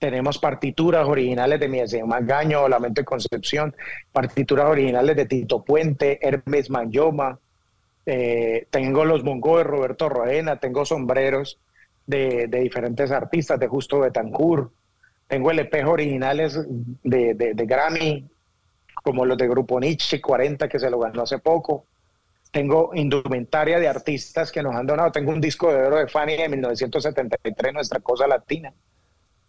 Tenemos 0.04 0.38
partituras 0.38 1.08
originales 1.08 1.62
de 1.62 1.70
Mies 1.70 1.96
Magaño, 2.06 2.68
Lamento 2.68 3.00
de 3.00 3.06
Concepción, 3.06 3.74
partituras 4.12 4.66
originales 4.66 5.16
de 5.16 5.26
Tito 5.26 5.64
Puente, 5.64 6.20
Hermes 6.22 6.70
Mayoma, 6.70 7.40
eh, 8.06 8.68
tengo 8.70 9.06
los 9.06 9.24
mongos 9.24 9.60
de 9.60 9.64
Roberto 9.64 10.10
Roena, 10.10 10.60
tengo 10.60 10.84
sombreros 10.84 11.58
de, 12.06 12.48
diferentes 12.48 13.12
artistas, 13.12 13.58
de 13.58 13.70
Justo 13.70 14.00
Betancourt. 14.00 14.74
Tengo 15.26 15.52
LPs 15.52 15.86
originales 15.86 16.60
de, 17.02 17.34
de, 17.34 17.66
Grammy, 17.66 18.28
como 19.06 19.26
los 19.26 19.38
de 19.38 19.48
Grupo 19.48 19.80
Nietzsche 19.80 20.20
40 20.20 20.68
que 20.68 20.80
se 20.80 20.90
lo 20.90 21.00
ganó 21.00 21.22
hace 21.22 21.40
poco. 21.40 21.86
Tengo 22.52 22.92
indumentaria 22.94 23.80
de 23.80 23.88
artistas 23.88 24.52
que 24.52 24.62
nos 24.62 24.76
han 24.76 24.86
donado. 24.86 25.14
Tengo 25.14 25.32
un 25.32 25.40
disco 25.40 25.72
de 25.72 25.82
oro 25.82 25.96
de 25.96 26.10
Fanny 26.10 26.36
de 26.36 26.50
1973, 26.50 27.74
Nuestra 27.74 28.02
Cosa 28.02 28.28
Latina. 28.28 28.74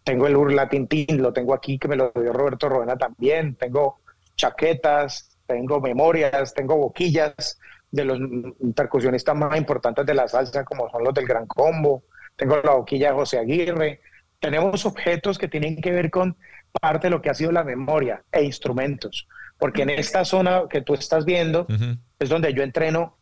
Tengo 0.04 0.26
el 0.26 0.36
Urla 0.36 0.68
Tintín, 0.68 1.22
lo 1.22 1.32
tengo 1.32 1.54
aquí 1.54 1.78
que 1.78 1.88
me 1.88 1.96
lo 1.96 2.12
dio 2.14 2.32
Roberto 2.32 2.68
Rodena 2.68 2.96
también. 2.96 3.56
Tengo 3.56 4.00
chaquetas, 4.36 5.38
tengo 5.46 5.80
memorias, 5.80 6.52
tengo 6.52 6.76
boquillas 6.76 7.58
de 7.90 8.04
los 8.04 8.18
percusionistas 8.76 9.34
más 9.34 9.56
importantes 9.56 10.04
de 10.04 10.14
la 10.14 10.28
salsa, 10.28 10.64
como 10.64 10.90
son 10.90 11.04
los 11.04 11.14
del 11.14 11.26
Gran 11.26 11.46
Combo. 11.46 12.02
Tengo 12.36 12.56
la 12.62 12.72
boquilla 12.72 13.08
de 13.08 13.14
José 13.14 13.38
Aguirre. 13.38 14.00
Tenemos 14.40 14.84
objetos 14.84 15.38
que 15.38 15.48
tienen 15.48 15.80
que 15.80 15.90
ver 15.90 16.10
con 16.10 16.36
parte 16.80 17.06
de 17.06 17.10
lo 17.10 17.22
que 17.22 17.30
ha 17.30 17.34
sido 17.34 17.52
la 17.52 17.64
memoria 17.64 18.22
e 18.30 18.42
instrumentos. 18.42 19.26
Porque 19.58 19.82
en 19.82 19.90
esta 19.90 20.26
zona 20.26 20.64
que 20.68 20.82
tú 20.82 20.94
estás 20.94 21.24
viendo 21.24 21.66
es 22.18 22.28
donde 22.28 22.52
yo 22.52 22.62
entreno 22.62 23.16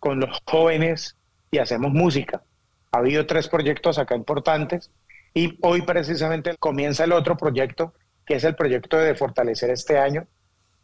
con 0.00 0.18
los 0.18 0.42
jóvenes 0.46 1.16
y 1.52 1.58
hacemos 1.58 1.92
música. 1.92 2.42
Ha 2.90 2.98
habido 2.98 3.26
tres 3.26 3.48
proyectos 3.48 3.98
acá 3.98 4.16
importantes 4.16 4.90
y 5.34 5.58
hoy 5.62 5.82
precisamente 5.82 6.56
comienza 6.58 7.04
el 7.04 7.12
otro 7.12 7.36
proyecto, 7.36 7.92
que 8.24 8.36
es 8.36 8.44
el 8.44 8.54
proyecto 8.54 8.96
de 8.96 9.14
fortalecer 9.16 9.70
este 9.70 9.98
año, 9.98 10.26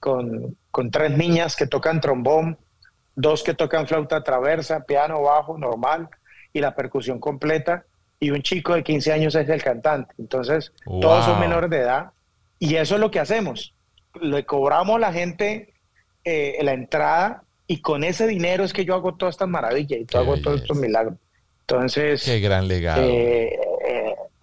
con, 0.01 0.57
con 0.71 0.91
tres 0.91 1.17
niñas 1.17 1.55
que 1.55 1.67
tocan 1.67 2.01
trombón, 2.01 2.59
dos 3.15 3.45
que 3.45 3.55
tocan 3.55 3.87
flauta 3.87 4.25
traversa, 4.25 4.85
piano, 4.85 5.23
bajo, 5.23 5.57
normal 5.57 6.09
y 6.53 6.61
la 6.61 6.75
percusión 6.75 7.21
completa, 7.21 7.85
y 8.19 8.31
un 8.31 8.43
chico 8.43 8.75
de 8.75 8.83
15 8.83 9.13
años 9.13 9.35
es 9.35 9.49
el 9.49 9.63
cantante. 9.63 10.13
Entonces, 10.19 10.73
todos 10.85 11.25
son 11.25 11.41
menores 11.41 11.71
de 11.71 11.79
edad 11.79 12.11
y 12.59 12.75
eso 12.75 12.97
es 12.97 13.01
lo 13.01 13.11
que 13.11 13.21
hacemos. 13.21 13.75
Le 14.21 14.45
cobramos 14.45 14.97
a 14.97 14.99
la 14.99 15.13
gente 15.13 15.73
eh, 16.25 16.59
la 16.63 16.75
entrada 16.75 17.45
y 17.67 17.81
con 17.81 18.05
ese 18.05 18.27
dinero 18.27 18.65
es 18.65 18.73
que 18.73 18.85
yo 18.85 18.95
hago 18.95 19.15
todas 19.15 19.37
estas 19.37 19.49
maravillas 19.49 20.01
y 20.01 20.05
todo 20.05 20.23
hago 20.23 20.37
todos 20.39 20.61
estos 20.61 20.77
milagros. 20.77 21.15
Entonces, 21.61 22.25
qué 22.25 22.41
gran 22.41 22.69
legado. 22.69 23.01
Eh, 23.03 23.55
eh, 23.55 23.59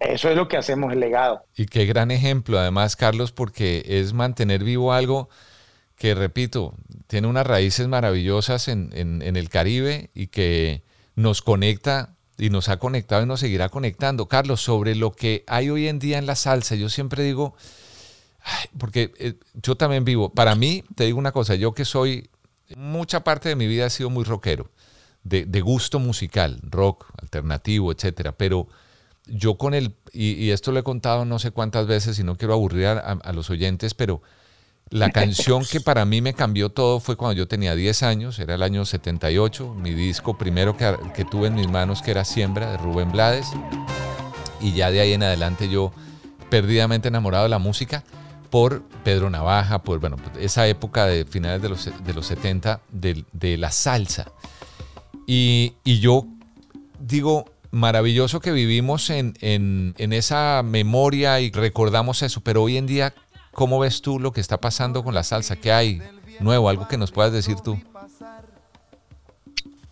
eso 0.00 0.30
es 0.30 0.36
lo 0.36 0.46
que 0.48 0.56
hacemos, 0.56 0.92
el 0.92 1.00
legado. 1.00 1.44
Y 1.56 1.66
qué 1.66 1.84
gran 1.84 2.10
ejemplo, 2.10 2.58
además, 2.58 2.94
Carlos, 2.96 3.32
porque 3.32 3.84
es 3.86 4.12
mantener 4.12 4.62
vivo 4.62 4.92
algo 4.92 5.28
que, 5.96 6.14
repito, 6.14 6.74
tiene 7.08 7.26
unas 7.26 7.46
raíces 7.46 7.88
maravillosas 7.88 8.68
en, 8.68 8.92
el 9.22 9.48
Caribe 9.48 10.10
y 10.14 10.28
que 10.28 10.82
nos 11.16 11.42
conecta 11.42 12.14
y 12.36 12.50
nos 12.50 12.68
ha 12.68 12.78
conectado 12.78 13.24
y 13.24 13.26
nos 13.26 13.40
seguirá 13.40 13.68
conectando. 13.68 14.28
Carlos, 14.28 14.62
sobre 14.62 14.94
lo 14.94 15.10
que 15.10 15.42
hay 15.48 15.70
hoy 15.70 15.88
en 15.88 15.98
día 15.98 16.18
en 16.18 16.26
la 16.26 16.36
salsa, 16.36 16.76
yo 16.76 16.88
siempre 16.88 17.24
digo, 17.24 17.56
porque 18.78 19.12
eh, 19.18 19.34
yo 19.54 19.76
también 19.76 20.04
vivo, 20.04 20.32
para 20.32 20.54
mí, 20.54 20.84
te 20.94 21.04
digo 21.04 21.18
una 21.18 21.32
cosa, 21.32 21.56
yo 21.56 21.74
que 21.74 21.84
soy, 21.84 22.30
mucha 22.76 23.24
parte 23.24 23.48
de 23.48 23.56
mi 23.56 23.66
vida 23.66 23.86
ha 23.86 23.90
sido 23.90 24.10
muy 24.10 24.22
rockero, 24.22 24.70
de, 25.24 25.44
de 25.44 25.60
gusto 25.60 25.98
musical, 25.98 26.60
rock, 26.62 27.06
alternativo, 27.20 27.90
etcétera, 27.90 28.30
pero 28.30 28.68
yo 29.28 29.56
con 29.56 29.74
el, 29.74 29.94
y, 30.12 30.50
esto 30.50 30.72
lo 30.72 30.80
he 30.80 30.82
contado 30.82 31.24
no 31.24 31.38
sé 31.38 31.50
cuántas 31.50 31.86
veces 31.86 32.18
y 32.18 32.24
no 32.24 32.36
quiero 32.36 32.54
aburrir 32.54 32.86
a, 32.86 33.32
los 33.32 33.50
oyentes, 33.50 33.94
pero 33.94 34.22
la 34.90 35.10
canción 35.12 35.64
que 35.64 35.80
para 35.80 36.04
mí 36.04 36.20
me 36.20 36.34
cambió 36.34 36.70
todo 36.70 37.00
fue 37.00 37.16
cuando 37.16 37.34
yo 37.34 37.48
tenía 37.48 37.74
10 37.74 38.02
años, 38.02 38.38
era 38.38 38.54
el 38.54 38.62
año 38.62 38.84
78, 38.84 39.74
mi 39.74 39.92
disco 39.94 40.36
primero 40.38 40.76
que, 40.76 40.96
que 41.14 41.24
tuve 41.24 41.48
en 41.48 41.54
mis 41.54 41.70
manos 41.70 42.02
que 42.02 42.10
era 42.10 42.24
Siembra 42.24 42.70
de 42.72 42.78
Rubén 42.78 43.12
Blades, 43.12 43.46
y 44.60 44.72
ya 44.72 44.90
de 44.90 45.00
ahí 45.00 45.12
en 45.12 45.22
adelante 45.22 45.68
yo 45.68 45.92
perdidamente 46.50 47.08
enamorado 47.08 47.44
de 47.44 47.50
la 47.50 47.58
música 47.58 48.04
por 48.50 48.82
Pedro 49.04 49.30
Navaja, 49.30 49.82
por 49.82 50.00
bueno, 50.00 50.16
esa 50.38 50.66
época 50.66 51.06
de 51.06 51.24
finales 51.24 51.60
de 51.62 51.68
los, 51.68 51.90
de 52.04 52.14
los 52.14 52.26
70 52.26 52.80
de, 52.90 53.24
de 53.32 53.58
la 53.58 53.70
salsa. 53.70 54.32
Y, 55.26 55.74
y 55.84 56.00
yo 56.00 56.26
digo, 56.98 57.44
maravilloso 57.70 58.40
que 58.40 58.52
vivimos 58.52 59.10
en, 59.10 59.34
en, 59.40 60.12
esa 60.12 60.62
memoria 60.64 61.40
y 61.40 61.50
recordamos 61.50 62.22
eso, 62.22 62.40
pero 62.40 62.62
hoy 62.62 62.76
en 62.76 62.86
día, 62.86 63.14
¿cómo 63.52 63.78
ves 63.78 64.02
tú 64.02 64.18
lo 64.18 64.32
que 64.32 64.40
está 64.40 64.58
pasando 64.60 65.04
con 65.04 65.14
la 65.14 65.22
salsa? 65.22 65.56
¿Qué 65.56 65.72
hay 65.72 66.02
nuevo? 66.40 66.68
¿Algo 66.68 66.88
que 66.88 66.96
nos 66.96 67.12
puedas 67.12 67.32
decir 67.32 67.56
tú? 67.60 67.78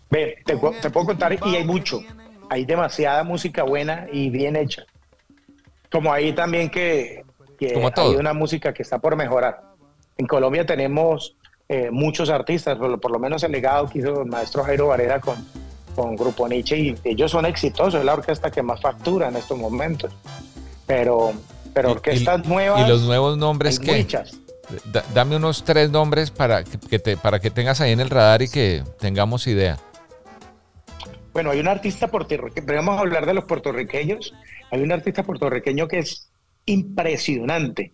Ve, 0.09 0.37
te, 0.45 0.57
puedo 0.57 1.05
contar 1.05 1.33
y 1.33 1.55
hay 1.55 1.65
mucho. 1.65 2.01
Hay 2.49 2.65
demasiada 2.65 3.23
música 3.23 3.63
buena 3.63 4.07
y 4.11 4.29
bien 4.29 4.55
hecha. 4.55 4.83
Como 5.91 6.11
ahí 6.11 6.33
también 6.33 6.69
que, 6.69 7.23
hay 7.59 8.15
una 8.15 8.33
música 8.33 8.73
que 8.73 8.83
está 8.83 8.99
por 8.99 9.15
mejorar. 9.15 9.61
En 10.17 10.25
Colombia 10.25 10.65
tenemos 10.65 11.35
eh, 11.67 11.91
muchos 11.91 12.29
artistas, 12.29 12.77
por, 12.77 12.99
por, 12.99 13.11
lo 13.11 13.19
menos 13.19 13.43
el 13.43 13.51
legado 13.51 13.87
que 13.87 13.99
hizo 13.99 14.21
el 14.23 14.29
maestro 14.29 14.63
Jairo 14.63 14.87
Varela 14.87 15.19
con, 15.19 15.45
con 15.97 16.15
Grupo 16.15 16.47
Nietzsche 16.47 16.77
y 16.77 16.95
ellos 17.03 17.31
son 17.31 17.47
exitosos, 17.47 17.95
es 17.95 18.05
la 18.05 18.13
orquesta 18.13 18.51
que 18.51 18.61
más 18.61 18.79
factura 18.79 19.29
en 19.29 19.35
estos 19.35 19.57
momentos. 19.57 20.13
Pero, 20.85 21.33
pero 21.73 21.93
orquestas 21.93 22.45
nuevas. 22.45 22.85
¿Y 22.85 22.87
los 22.87 23.01
nuevos 23.01 23.35
nombres 23.35 23.79
que 23.79 24.05
dame 25.15 25.37
unos 25.37 25.63
tres 25.63 25.89
nombres 25.89 26.29
para 26.29 26.63
que, 26.63 26.99
te, 26.99 27.17
para 27.17 27.39
que 27.39 27.49
tengas 27.49 27.81
ahí 27.81 27.93
en 27.93 27.99
el 27.99 28.11
radar 28.11 28.43
y 28.43 28.47
que 28.47 28.83
tengamos 28.99 29.47
idea. 29.47 29.79
Bueno, 31.33 31.49
hay 31.49 31.59
un 31.59 31.67
artista 31.67 32.09
puertorriqueño, 32.09 32.67
vamos 32.67 32.97
a 32.97 33.01
hablar 33.01 33.25
de 33.25 33.33
los 33.33 33.45
puertorriqueños. 33.45 34.35
Hay 34.69 34.81
un 34.81 34.91
artista 34.91 35.23
puertorriqueño 35.23 35.87
que 35.87 35.99
es 35.99 36.29
impresionante, 36.65 37.93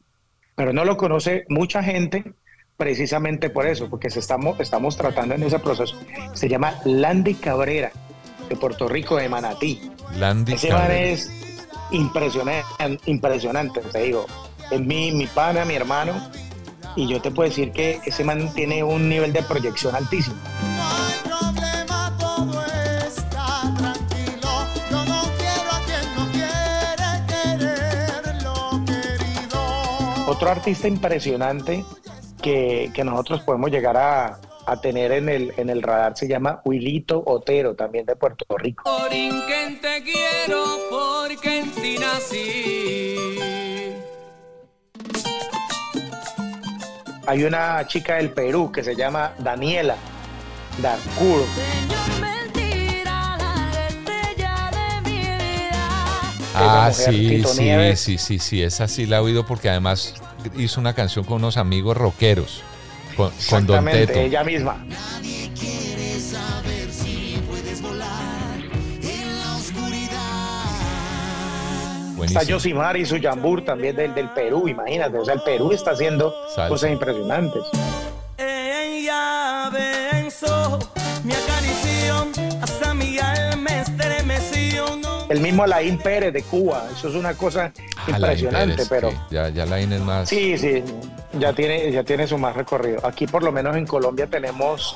pero 0.55 0.73
no 0.73 0.83
lo 0.83 0.97
conoce 0.97 1.45
mucha 1.47 1.81
gente 1.81 2.33
precisamente 2.77 3.49
por 3.49 3.67
eso, 3.67 3.89
porque 3.89 4.09
se 4.09 4.19
estamos, 4.19 4.59
estamos 4.59 4.97
tratando 4.97 5.35
en 5.35 5.43
ese 5.43 5.59
proceso. 5.59 5.95
Se 6.33 6.49
llama 6.49 6.75
Landy 6.85 7.35
Cabrera, 7.35 7.91
de 8.49 8.55
Puerto 8.55 8.87
Rico, 8.87 9.17
de 9.17 9.29
Manatí. 9.29 9.91
Landy 10.17 10.53
ese 10.53 10.71
man 10.71 10.91
es 10.91 11.31
impresionante, 11.91 12.99
impresionante, 13.05 13.81
te 13.81 14.03
digo. 14.03 14.25
Es 14.71 14.79
mi, 14.79 15.11
mi 15.11 15.27
pana, 15.27 15.65
mi 15.65 15.75
hermano, 15.75 16.13
y 16.95 17.07
yo 17.07 17.21
te 17.21 17.31
puedo 17.31 17.49
decir 17.49 17.71
que 17.71 17.99
ese 18.05 18.23
man 18.23 18.53
tiene 18.53 18.83
un 18.83 19.09
nivel 19.09 19.33
de 19.33 19.43
proyección 19.43 19.95
altísimo. 19.95 20.35
Otro 30.25 30.49
artista 30.49 30.87
impresionante 30.87 31.85
que, 32.43 32.91
nosotros 33.03 33.41
podemos 33.41 33.71
llegar 33.71 33.97
a, 33.97 34.39
tener 34.81 35.11
en 35.11 35.29
el, 35.29 35.53
en 35.57 35.69
el 35.69 35.81
radar 35.81 36.15
se 36.15 36.27
llama 36.27 36.61
Huilito 36.63 37.21
Otero, 37.25 37.75
también 37.75 38.05
de 38.05 38.15
Puerto 38.15 38.45
Rico. 38.57 38.83
te 39.09 40.03
quiero, 40.03 40.63
porque 40.89 41.59
en 41.59 41.71
ti 41.71 41.97
Hay 47.25 47.43
una 47.45 47.87
chica 47.87 48.15
del 48.15 48.31
Perú 48.31 48.71
que 48.71 48.83
se 48.83 48.95
llama 48.95 49.33
Daniela 49.39 49.95
Darcuro. 50.81 51.45
Ah, 56.55 56.91
sí, 56.93 57.43
sí, 57.43 57.95
sí, 57.95 58.17
sí, 58.17 58.39
sí, 58.39 58.61
esa 58.61 58.87
sí 58.87 59.05
la 59.05 59.17
he 59.17 59.19
oído 59.19 59.45
porque 59.45 59.69
además 59.69 60.13
hizo 60.57 60.79
una 60.79 60.93
canción 60.93 61.25
con 61.25 61.37
unos 61.37 61.57
amigos 61.57 61.97
rockeros, 61.97 62.61
con, 63.15 63.31
con 63.49 63.65
Don 63.65 63.85
Teto. 63.85 64.19
ella 64.19 64.43
misma. 64.43 64.85
Está 72.23 72.43
Yosimar 72.43 72.95
y 72.97 73.05
su 73.05 73.17
Yambur 73.17 73.65
también 73.65 73.95
del, 73.95 74.15
del 74.15 74.29
Perú, 74.29 74.67
imagínate. 74.67 75.17
O 75.17 75.25
sea, 75.25 75.33
el 75.33 75.41
Perú 75.41 75.71
está 75.71 75.91
haciendo 75.91 76.33
cosas 76.69 76.91
impresionantes. 76.91 77.63
Ella 78.37 79.69
mi 79.71 81.02
el 85.33 85.41
mismo 85.41 85.63
Alain 85.63 85.97
Pérez 85.97 86.31
de 86.31 86.43
Cuba, 86.43 86.87
eso 86.95 87.09
es 87.09 87.15
una 87.15 87.33
cosa 87.33 87.71
impresionante, 88.07 88.83
pero... 88.87 89.11
ya, 89.31 89.49
ya 89.49 89.63
Alain 89.63 89.91
es 89.91 90.01
más... 90.01 90.29
Sí, 90.29 90.57
sí, 90.59 90.83
ya 91.39 91.53
tiene, 91.53 91.91
ya 91.91 92.03
tiene 92.03 92.27
su 92.27 92.37
más 92.37 92.55
recorrido. 92.55 93.03
Aquí 93.03 93.25
por 93.25 93.41
lo 93.41 93.51
menos 93.51 93.75
en 93.75 93.87
Colombia 93.87 94.27
tenemos 94.27 94.95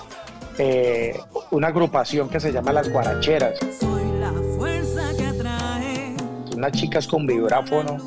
eh, 0.60 1.20
una 1.50 1.70
agrupación 1.70 2.30
que 2.30 2.40
se 2.40 2.52
llama 2.52 2.72
Las 2.72 2.88
Guaracheras. 2.88 3.58
Soy 3.80 4.04
la 4.20 4.32
fuerza 4.56 5.10
que 5.18 5.26
atrae. 5.26 6.16
Unas 6.56 6.72
chicas 6.74 7.08
con 7.08 7.26
vibráfono. 7.26 7.98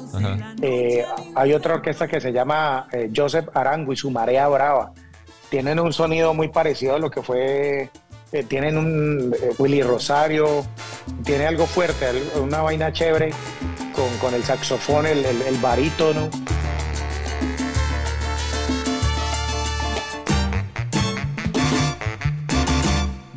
Eh, 0.63 1.05
hay 1.35 1.53
otra 1.53 1.75
orquesta 1.75 2.07
que 2.07 2.21
se 2.21 2.33
llama 2.33 2.87
eh, 2.93 3.11
Joseph 3.15 3.49
Arango 3.55 3.93
y 3.93 3.97
su 3.97 4.09
Marea 4.09 4.47
Brava. 4.47 4.93
Tienen 5.49 5.81
un 5.81 5.93
sonido 5.93 6.33
muy 6.33 6.47
parecido 6.47 6.95
a 6.95 7.01
lo 7.01 7.11
que 7.11 7.23
fue 7.23 7.91
eh, 8.33 8.45
tienen 8.45 8.79
un 8.79 9.35
eh, 9.35 9.51
Willy 9.59 9.83
Rosario, 9.83 10.65
tiene 11.25 11.49
algo 11.49 11.67
fuerte, 11.67 12.07
una 12.41 12.63
vaina 12.63 12.93
chévere 12.93 13.33
con, 13.93 14.09
con 14.19 14.35
el 14.35 14.45
saxofón, 14.45 15.07
el, 15.07 15.25
el, 15.25 15.57
barítono. 15.61 16.31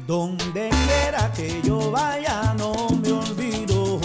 Donde 0.05 0.69
que 1.35 1.61
yo 1.63 1.89
vaya, 1.89 2.53
no 2.59 2.87
me 3.01 3.11
olvido. 3.13 3.99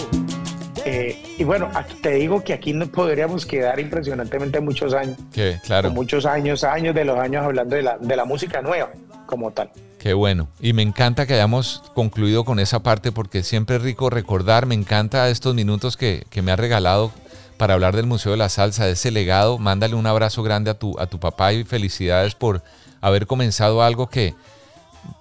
Eh, 0.85 1.35
y 1.37 1.43
bueno, 1.43 1.69
te 2.01 2.13
digo 2.13 2.43
que 2.43 2.53
aquí 2.53 2.73
nos 2.73 2.89
podríamos 2.89 3.45
quedar 3.45 3.79
impresionantemente 3.79 4.59
muchos 4.59 4.95
años. 4.95 5.19
Sí, 5.29 5.51
claro. 5.63 5.91
Muchos 5.91 6.25
años, 6.25 6.63
años 6.63 6.95
de 6.95 7.05
los 7.05 7.19
años 7.19 7.45
hablando 7.45 7.75
de 7.75 7.83
la, 7.83 7.99
de 7.99 8.15
la 8.15 8.25
música 8.25 8.63
nueva 8.63 8.89
como 9.27 9.51
tal. 9.51 9.69
Qué 9.99 10.13
bueno. 10.13 10.47
Y 10.61 10.71
me 10.71 10.81
encanta 10.81 11.27
que 11.27 11.33
hayamos 11.33 11.83
concluido 11.93 12.45
con 12.45 12.59
esa 12.59 12.81
parte 12.81 13.11
porque 13.11 13.43
siempre 13.43 13.75
es 13.75 13.81
rico 13.81 14.09
recordar, 14.09 14.65
me 14.65 14.73
encanta 14.73 15.29
estos 15.29 15.53
minutos 15.53 15.97
que, 15.97 16.25
que 16.29 16.41
me 16.41 16.53
ha 16.53 16.55
regalado 16.55 17.11
para 17.57 17.73
hablar 17.73 17.97
del 17.97 18.05
Museo 18.05 18.31
de 18.31 18.37
la 18.37 18.47
Salsa, 18.47 18.85
de 18.85 18.93
ese 18.93 19.11
legado. 19.11 19.57
Mándale 19.57 19.95
un 19.95 20.07
abrazo 20.07 20.41
grande 20.41 20.71
a 20.71 20.79
tu, 20.79 20.97
a 20.97 21.07
tu 21.07 21.19
papá 21.19 21.51
y 21.51 21.65
felicidades 21.65 22.33
por 22.33 22.63
haber 23.01 23.27
comenzado 23.27 23.83
algo 23.83 24.09
que 24.09 24.33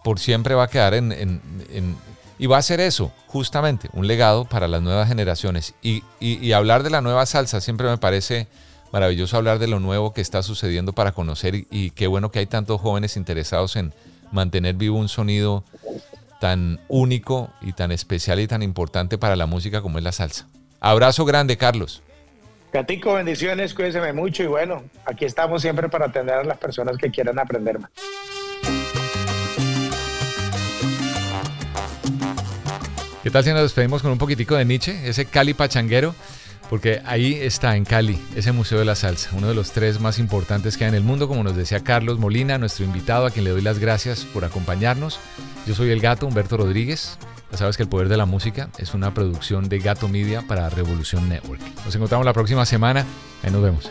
por 0.04 0.20
siempre 0.20 0.54
va 0.54 0.64
a 0.64 0.68
quedar 0.68 0.94
en, 0.94 1.10
en, 1.10 1.96
y 2.38 2.46
va 2.46 2.58
a 2.58 2.62
ser 2.62 2.78
eso, 2.78 3.10
justamente, 3.26 3.88
un 3.92 4.06
legado 4.06 4.44
para 4.44 4.68
las 4.68 4.80
nuevas 4.80 5.08
generaciones. 5.08 5.74
Y, 5.82 6.04
y, 6.20 6.52
hablar 6.52 6.84
de 6.84 6.90
la 6.90 7.00
nueva 7.00 7.26
salsa 7.26 7.60
siempre 7.60 7.88
me 7.88 7.98
parece 7.98 8.46
maravilloso 8.92 9.36
hablar 9.36 9.58
de 9.58 9.66
lo 9.66 9.80
nuevo 9.80 10.14
que 10.14 10.20
está 10.20 10.44
sucediendo 10.44 10.92
para 10.92 11.10
conocer 11.10 11.56
y, 11.56 11.66
y 11.70 11.90
qué 11.90 12.06
bueno 12.06 12.30
que 12.30 12.38
hay 12.38 12.46
tantos 12.46 12.80
jóvenes 12.80 13.16
interesados 13.16 13.74
en 13.74 13.92
mantener 14.32 14.74
vivo 14.74 14.98
un 14.98 15.08
sonido 15.08 15.64
tan 16.40 16.80
único 16.88 17.50
y 17.60 17.72
tan 17.72 17.92
especial 17.92 18.40
y 18.40 18.46
tan 18.46 18.62
importante 18.62 19.18
para 19.18 19.36
la 19.36 19.46
música 19.46 19.82
como 19.82 19.98
es 19.98 20.04
la 20.04 20.12
salsa. 20.12 20.46
Abrazo 20.80 21.24
grande, 21.24 21.56
Carlos. 21.56 22.02
Catico, 22.70 23.14
bendiciones, 23.14 23.72
cuídense 23.72 24.12
mucho 24.12 24.42
y 24.42 24.46
bueno, 24.46 24.84
aquí 25.06 25.24
estamos 25.24 25.62
siempre 25.62 25.88
para 25.88 26.06
atender 26.06 26.34
a 26.34 26.44
las 26.44 26.58
personas 26.58 26.98
que 26.98 27.10
quieran 27.10 27.38
aprender 27.38 27.78
más. 27.78 27.90
¿Qué 33.22 33.30
tal 33.30 33.44
si 33.44 33.50
nos 33.50 33.62
despedimos 33.62 34.00
con 34.02 34.12
un 34.12 34.18
poquitico 34.18 34.54
de 34.54 34.64
Nietzsche, 34.64 35.08
ese 35.08 35.26
Cali 35.26 35.54
pachanguero? 35.54 36.14
Porque 36.68 37.00
ahí 37.06 37.34
está, 37.34 37.76
en 37.76 37.84
Cali, 37.84 38.18
ese 38.36 38.52
Museo 38.52 38.78
de 38.78 38.84
la 38.84 38.94
Salsa, 38.94 39.30
uno 39.32 39.48
de 39.48 39.54
los 39.54 39.72
tres 39.72 40.00
más 40.00 40.18
importantes 40.18 40.76
que 40.76 40.84
hay 40.84 40.88
en 40.88 40.94
el 40.94 41.02
mundo, 41.02 41.26
como 41.26 41.42
nos 41.42 41.56
decía 41.56 41.80
Carlos 41.80 42.18
Molina, 42.18 42.58
nuestro 42.58 42.84
invitado, 42.84 43.26
a 43.26 43.30
quien 43.30 43.44
le 43.44 43.50
doy 43.50 43.62
las 43.62 43.78
gracias 43.78 44.24
por 44.26 44.44
acompañarnos. 44.44 45.18
Yo 45.66 45.74
soy 45.74 45.90
el 45.90 46.00
gato 46.00 46.26
Humberto 46.26 46.56
Rodríguez. 46.56 47.18
Ya 47.50 47.56
sabes 47.56 47.78
que 47.78 47.82
El 47.82 47.88
Poder 47.88 48.08
de 48.08 48.18
la 48.18 48.26
Música 48.26 48.68
es 48.76 48.92
una 48.92 49.14
producción 49.14 49.70
de 49.70 49.78
Gato 49.78 50.06
Media 50.08 50.42
para 50.42 50.68
Revolución 50.68 51.30
Network. 51.30 51.62
Nos 51.86 51.94
encontramos 51.94 52.26
la 52.26 52.34
próxima 52.34 52.66
semana. 52.66 53.06
Ahí 53.42 53.50
nos 53.50 53.62
vemos. 53.62 53.90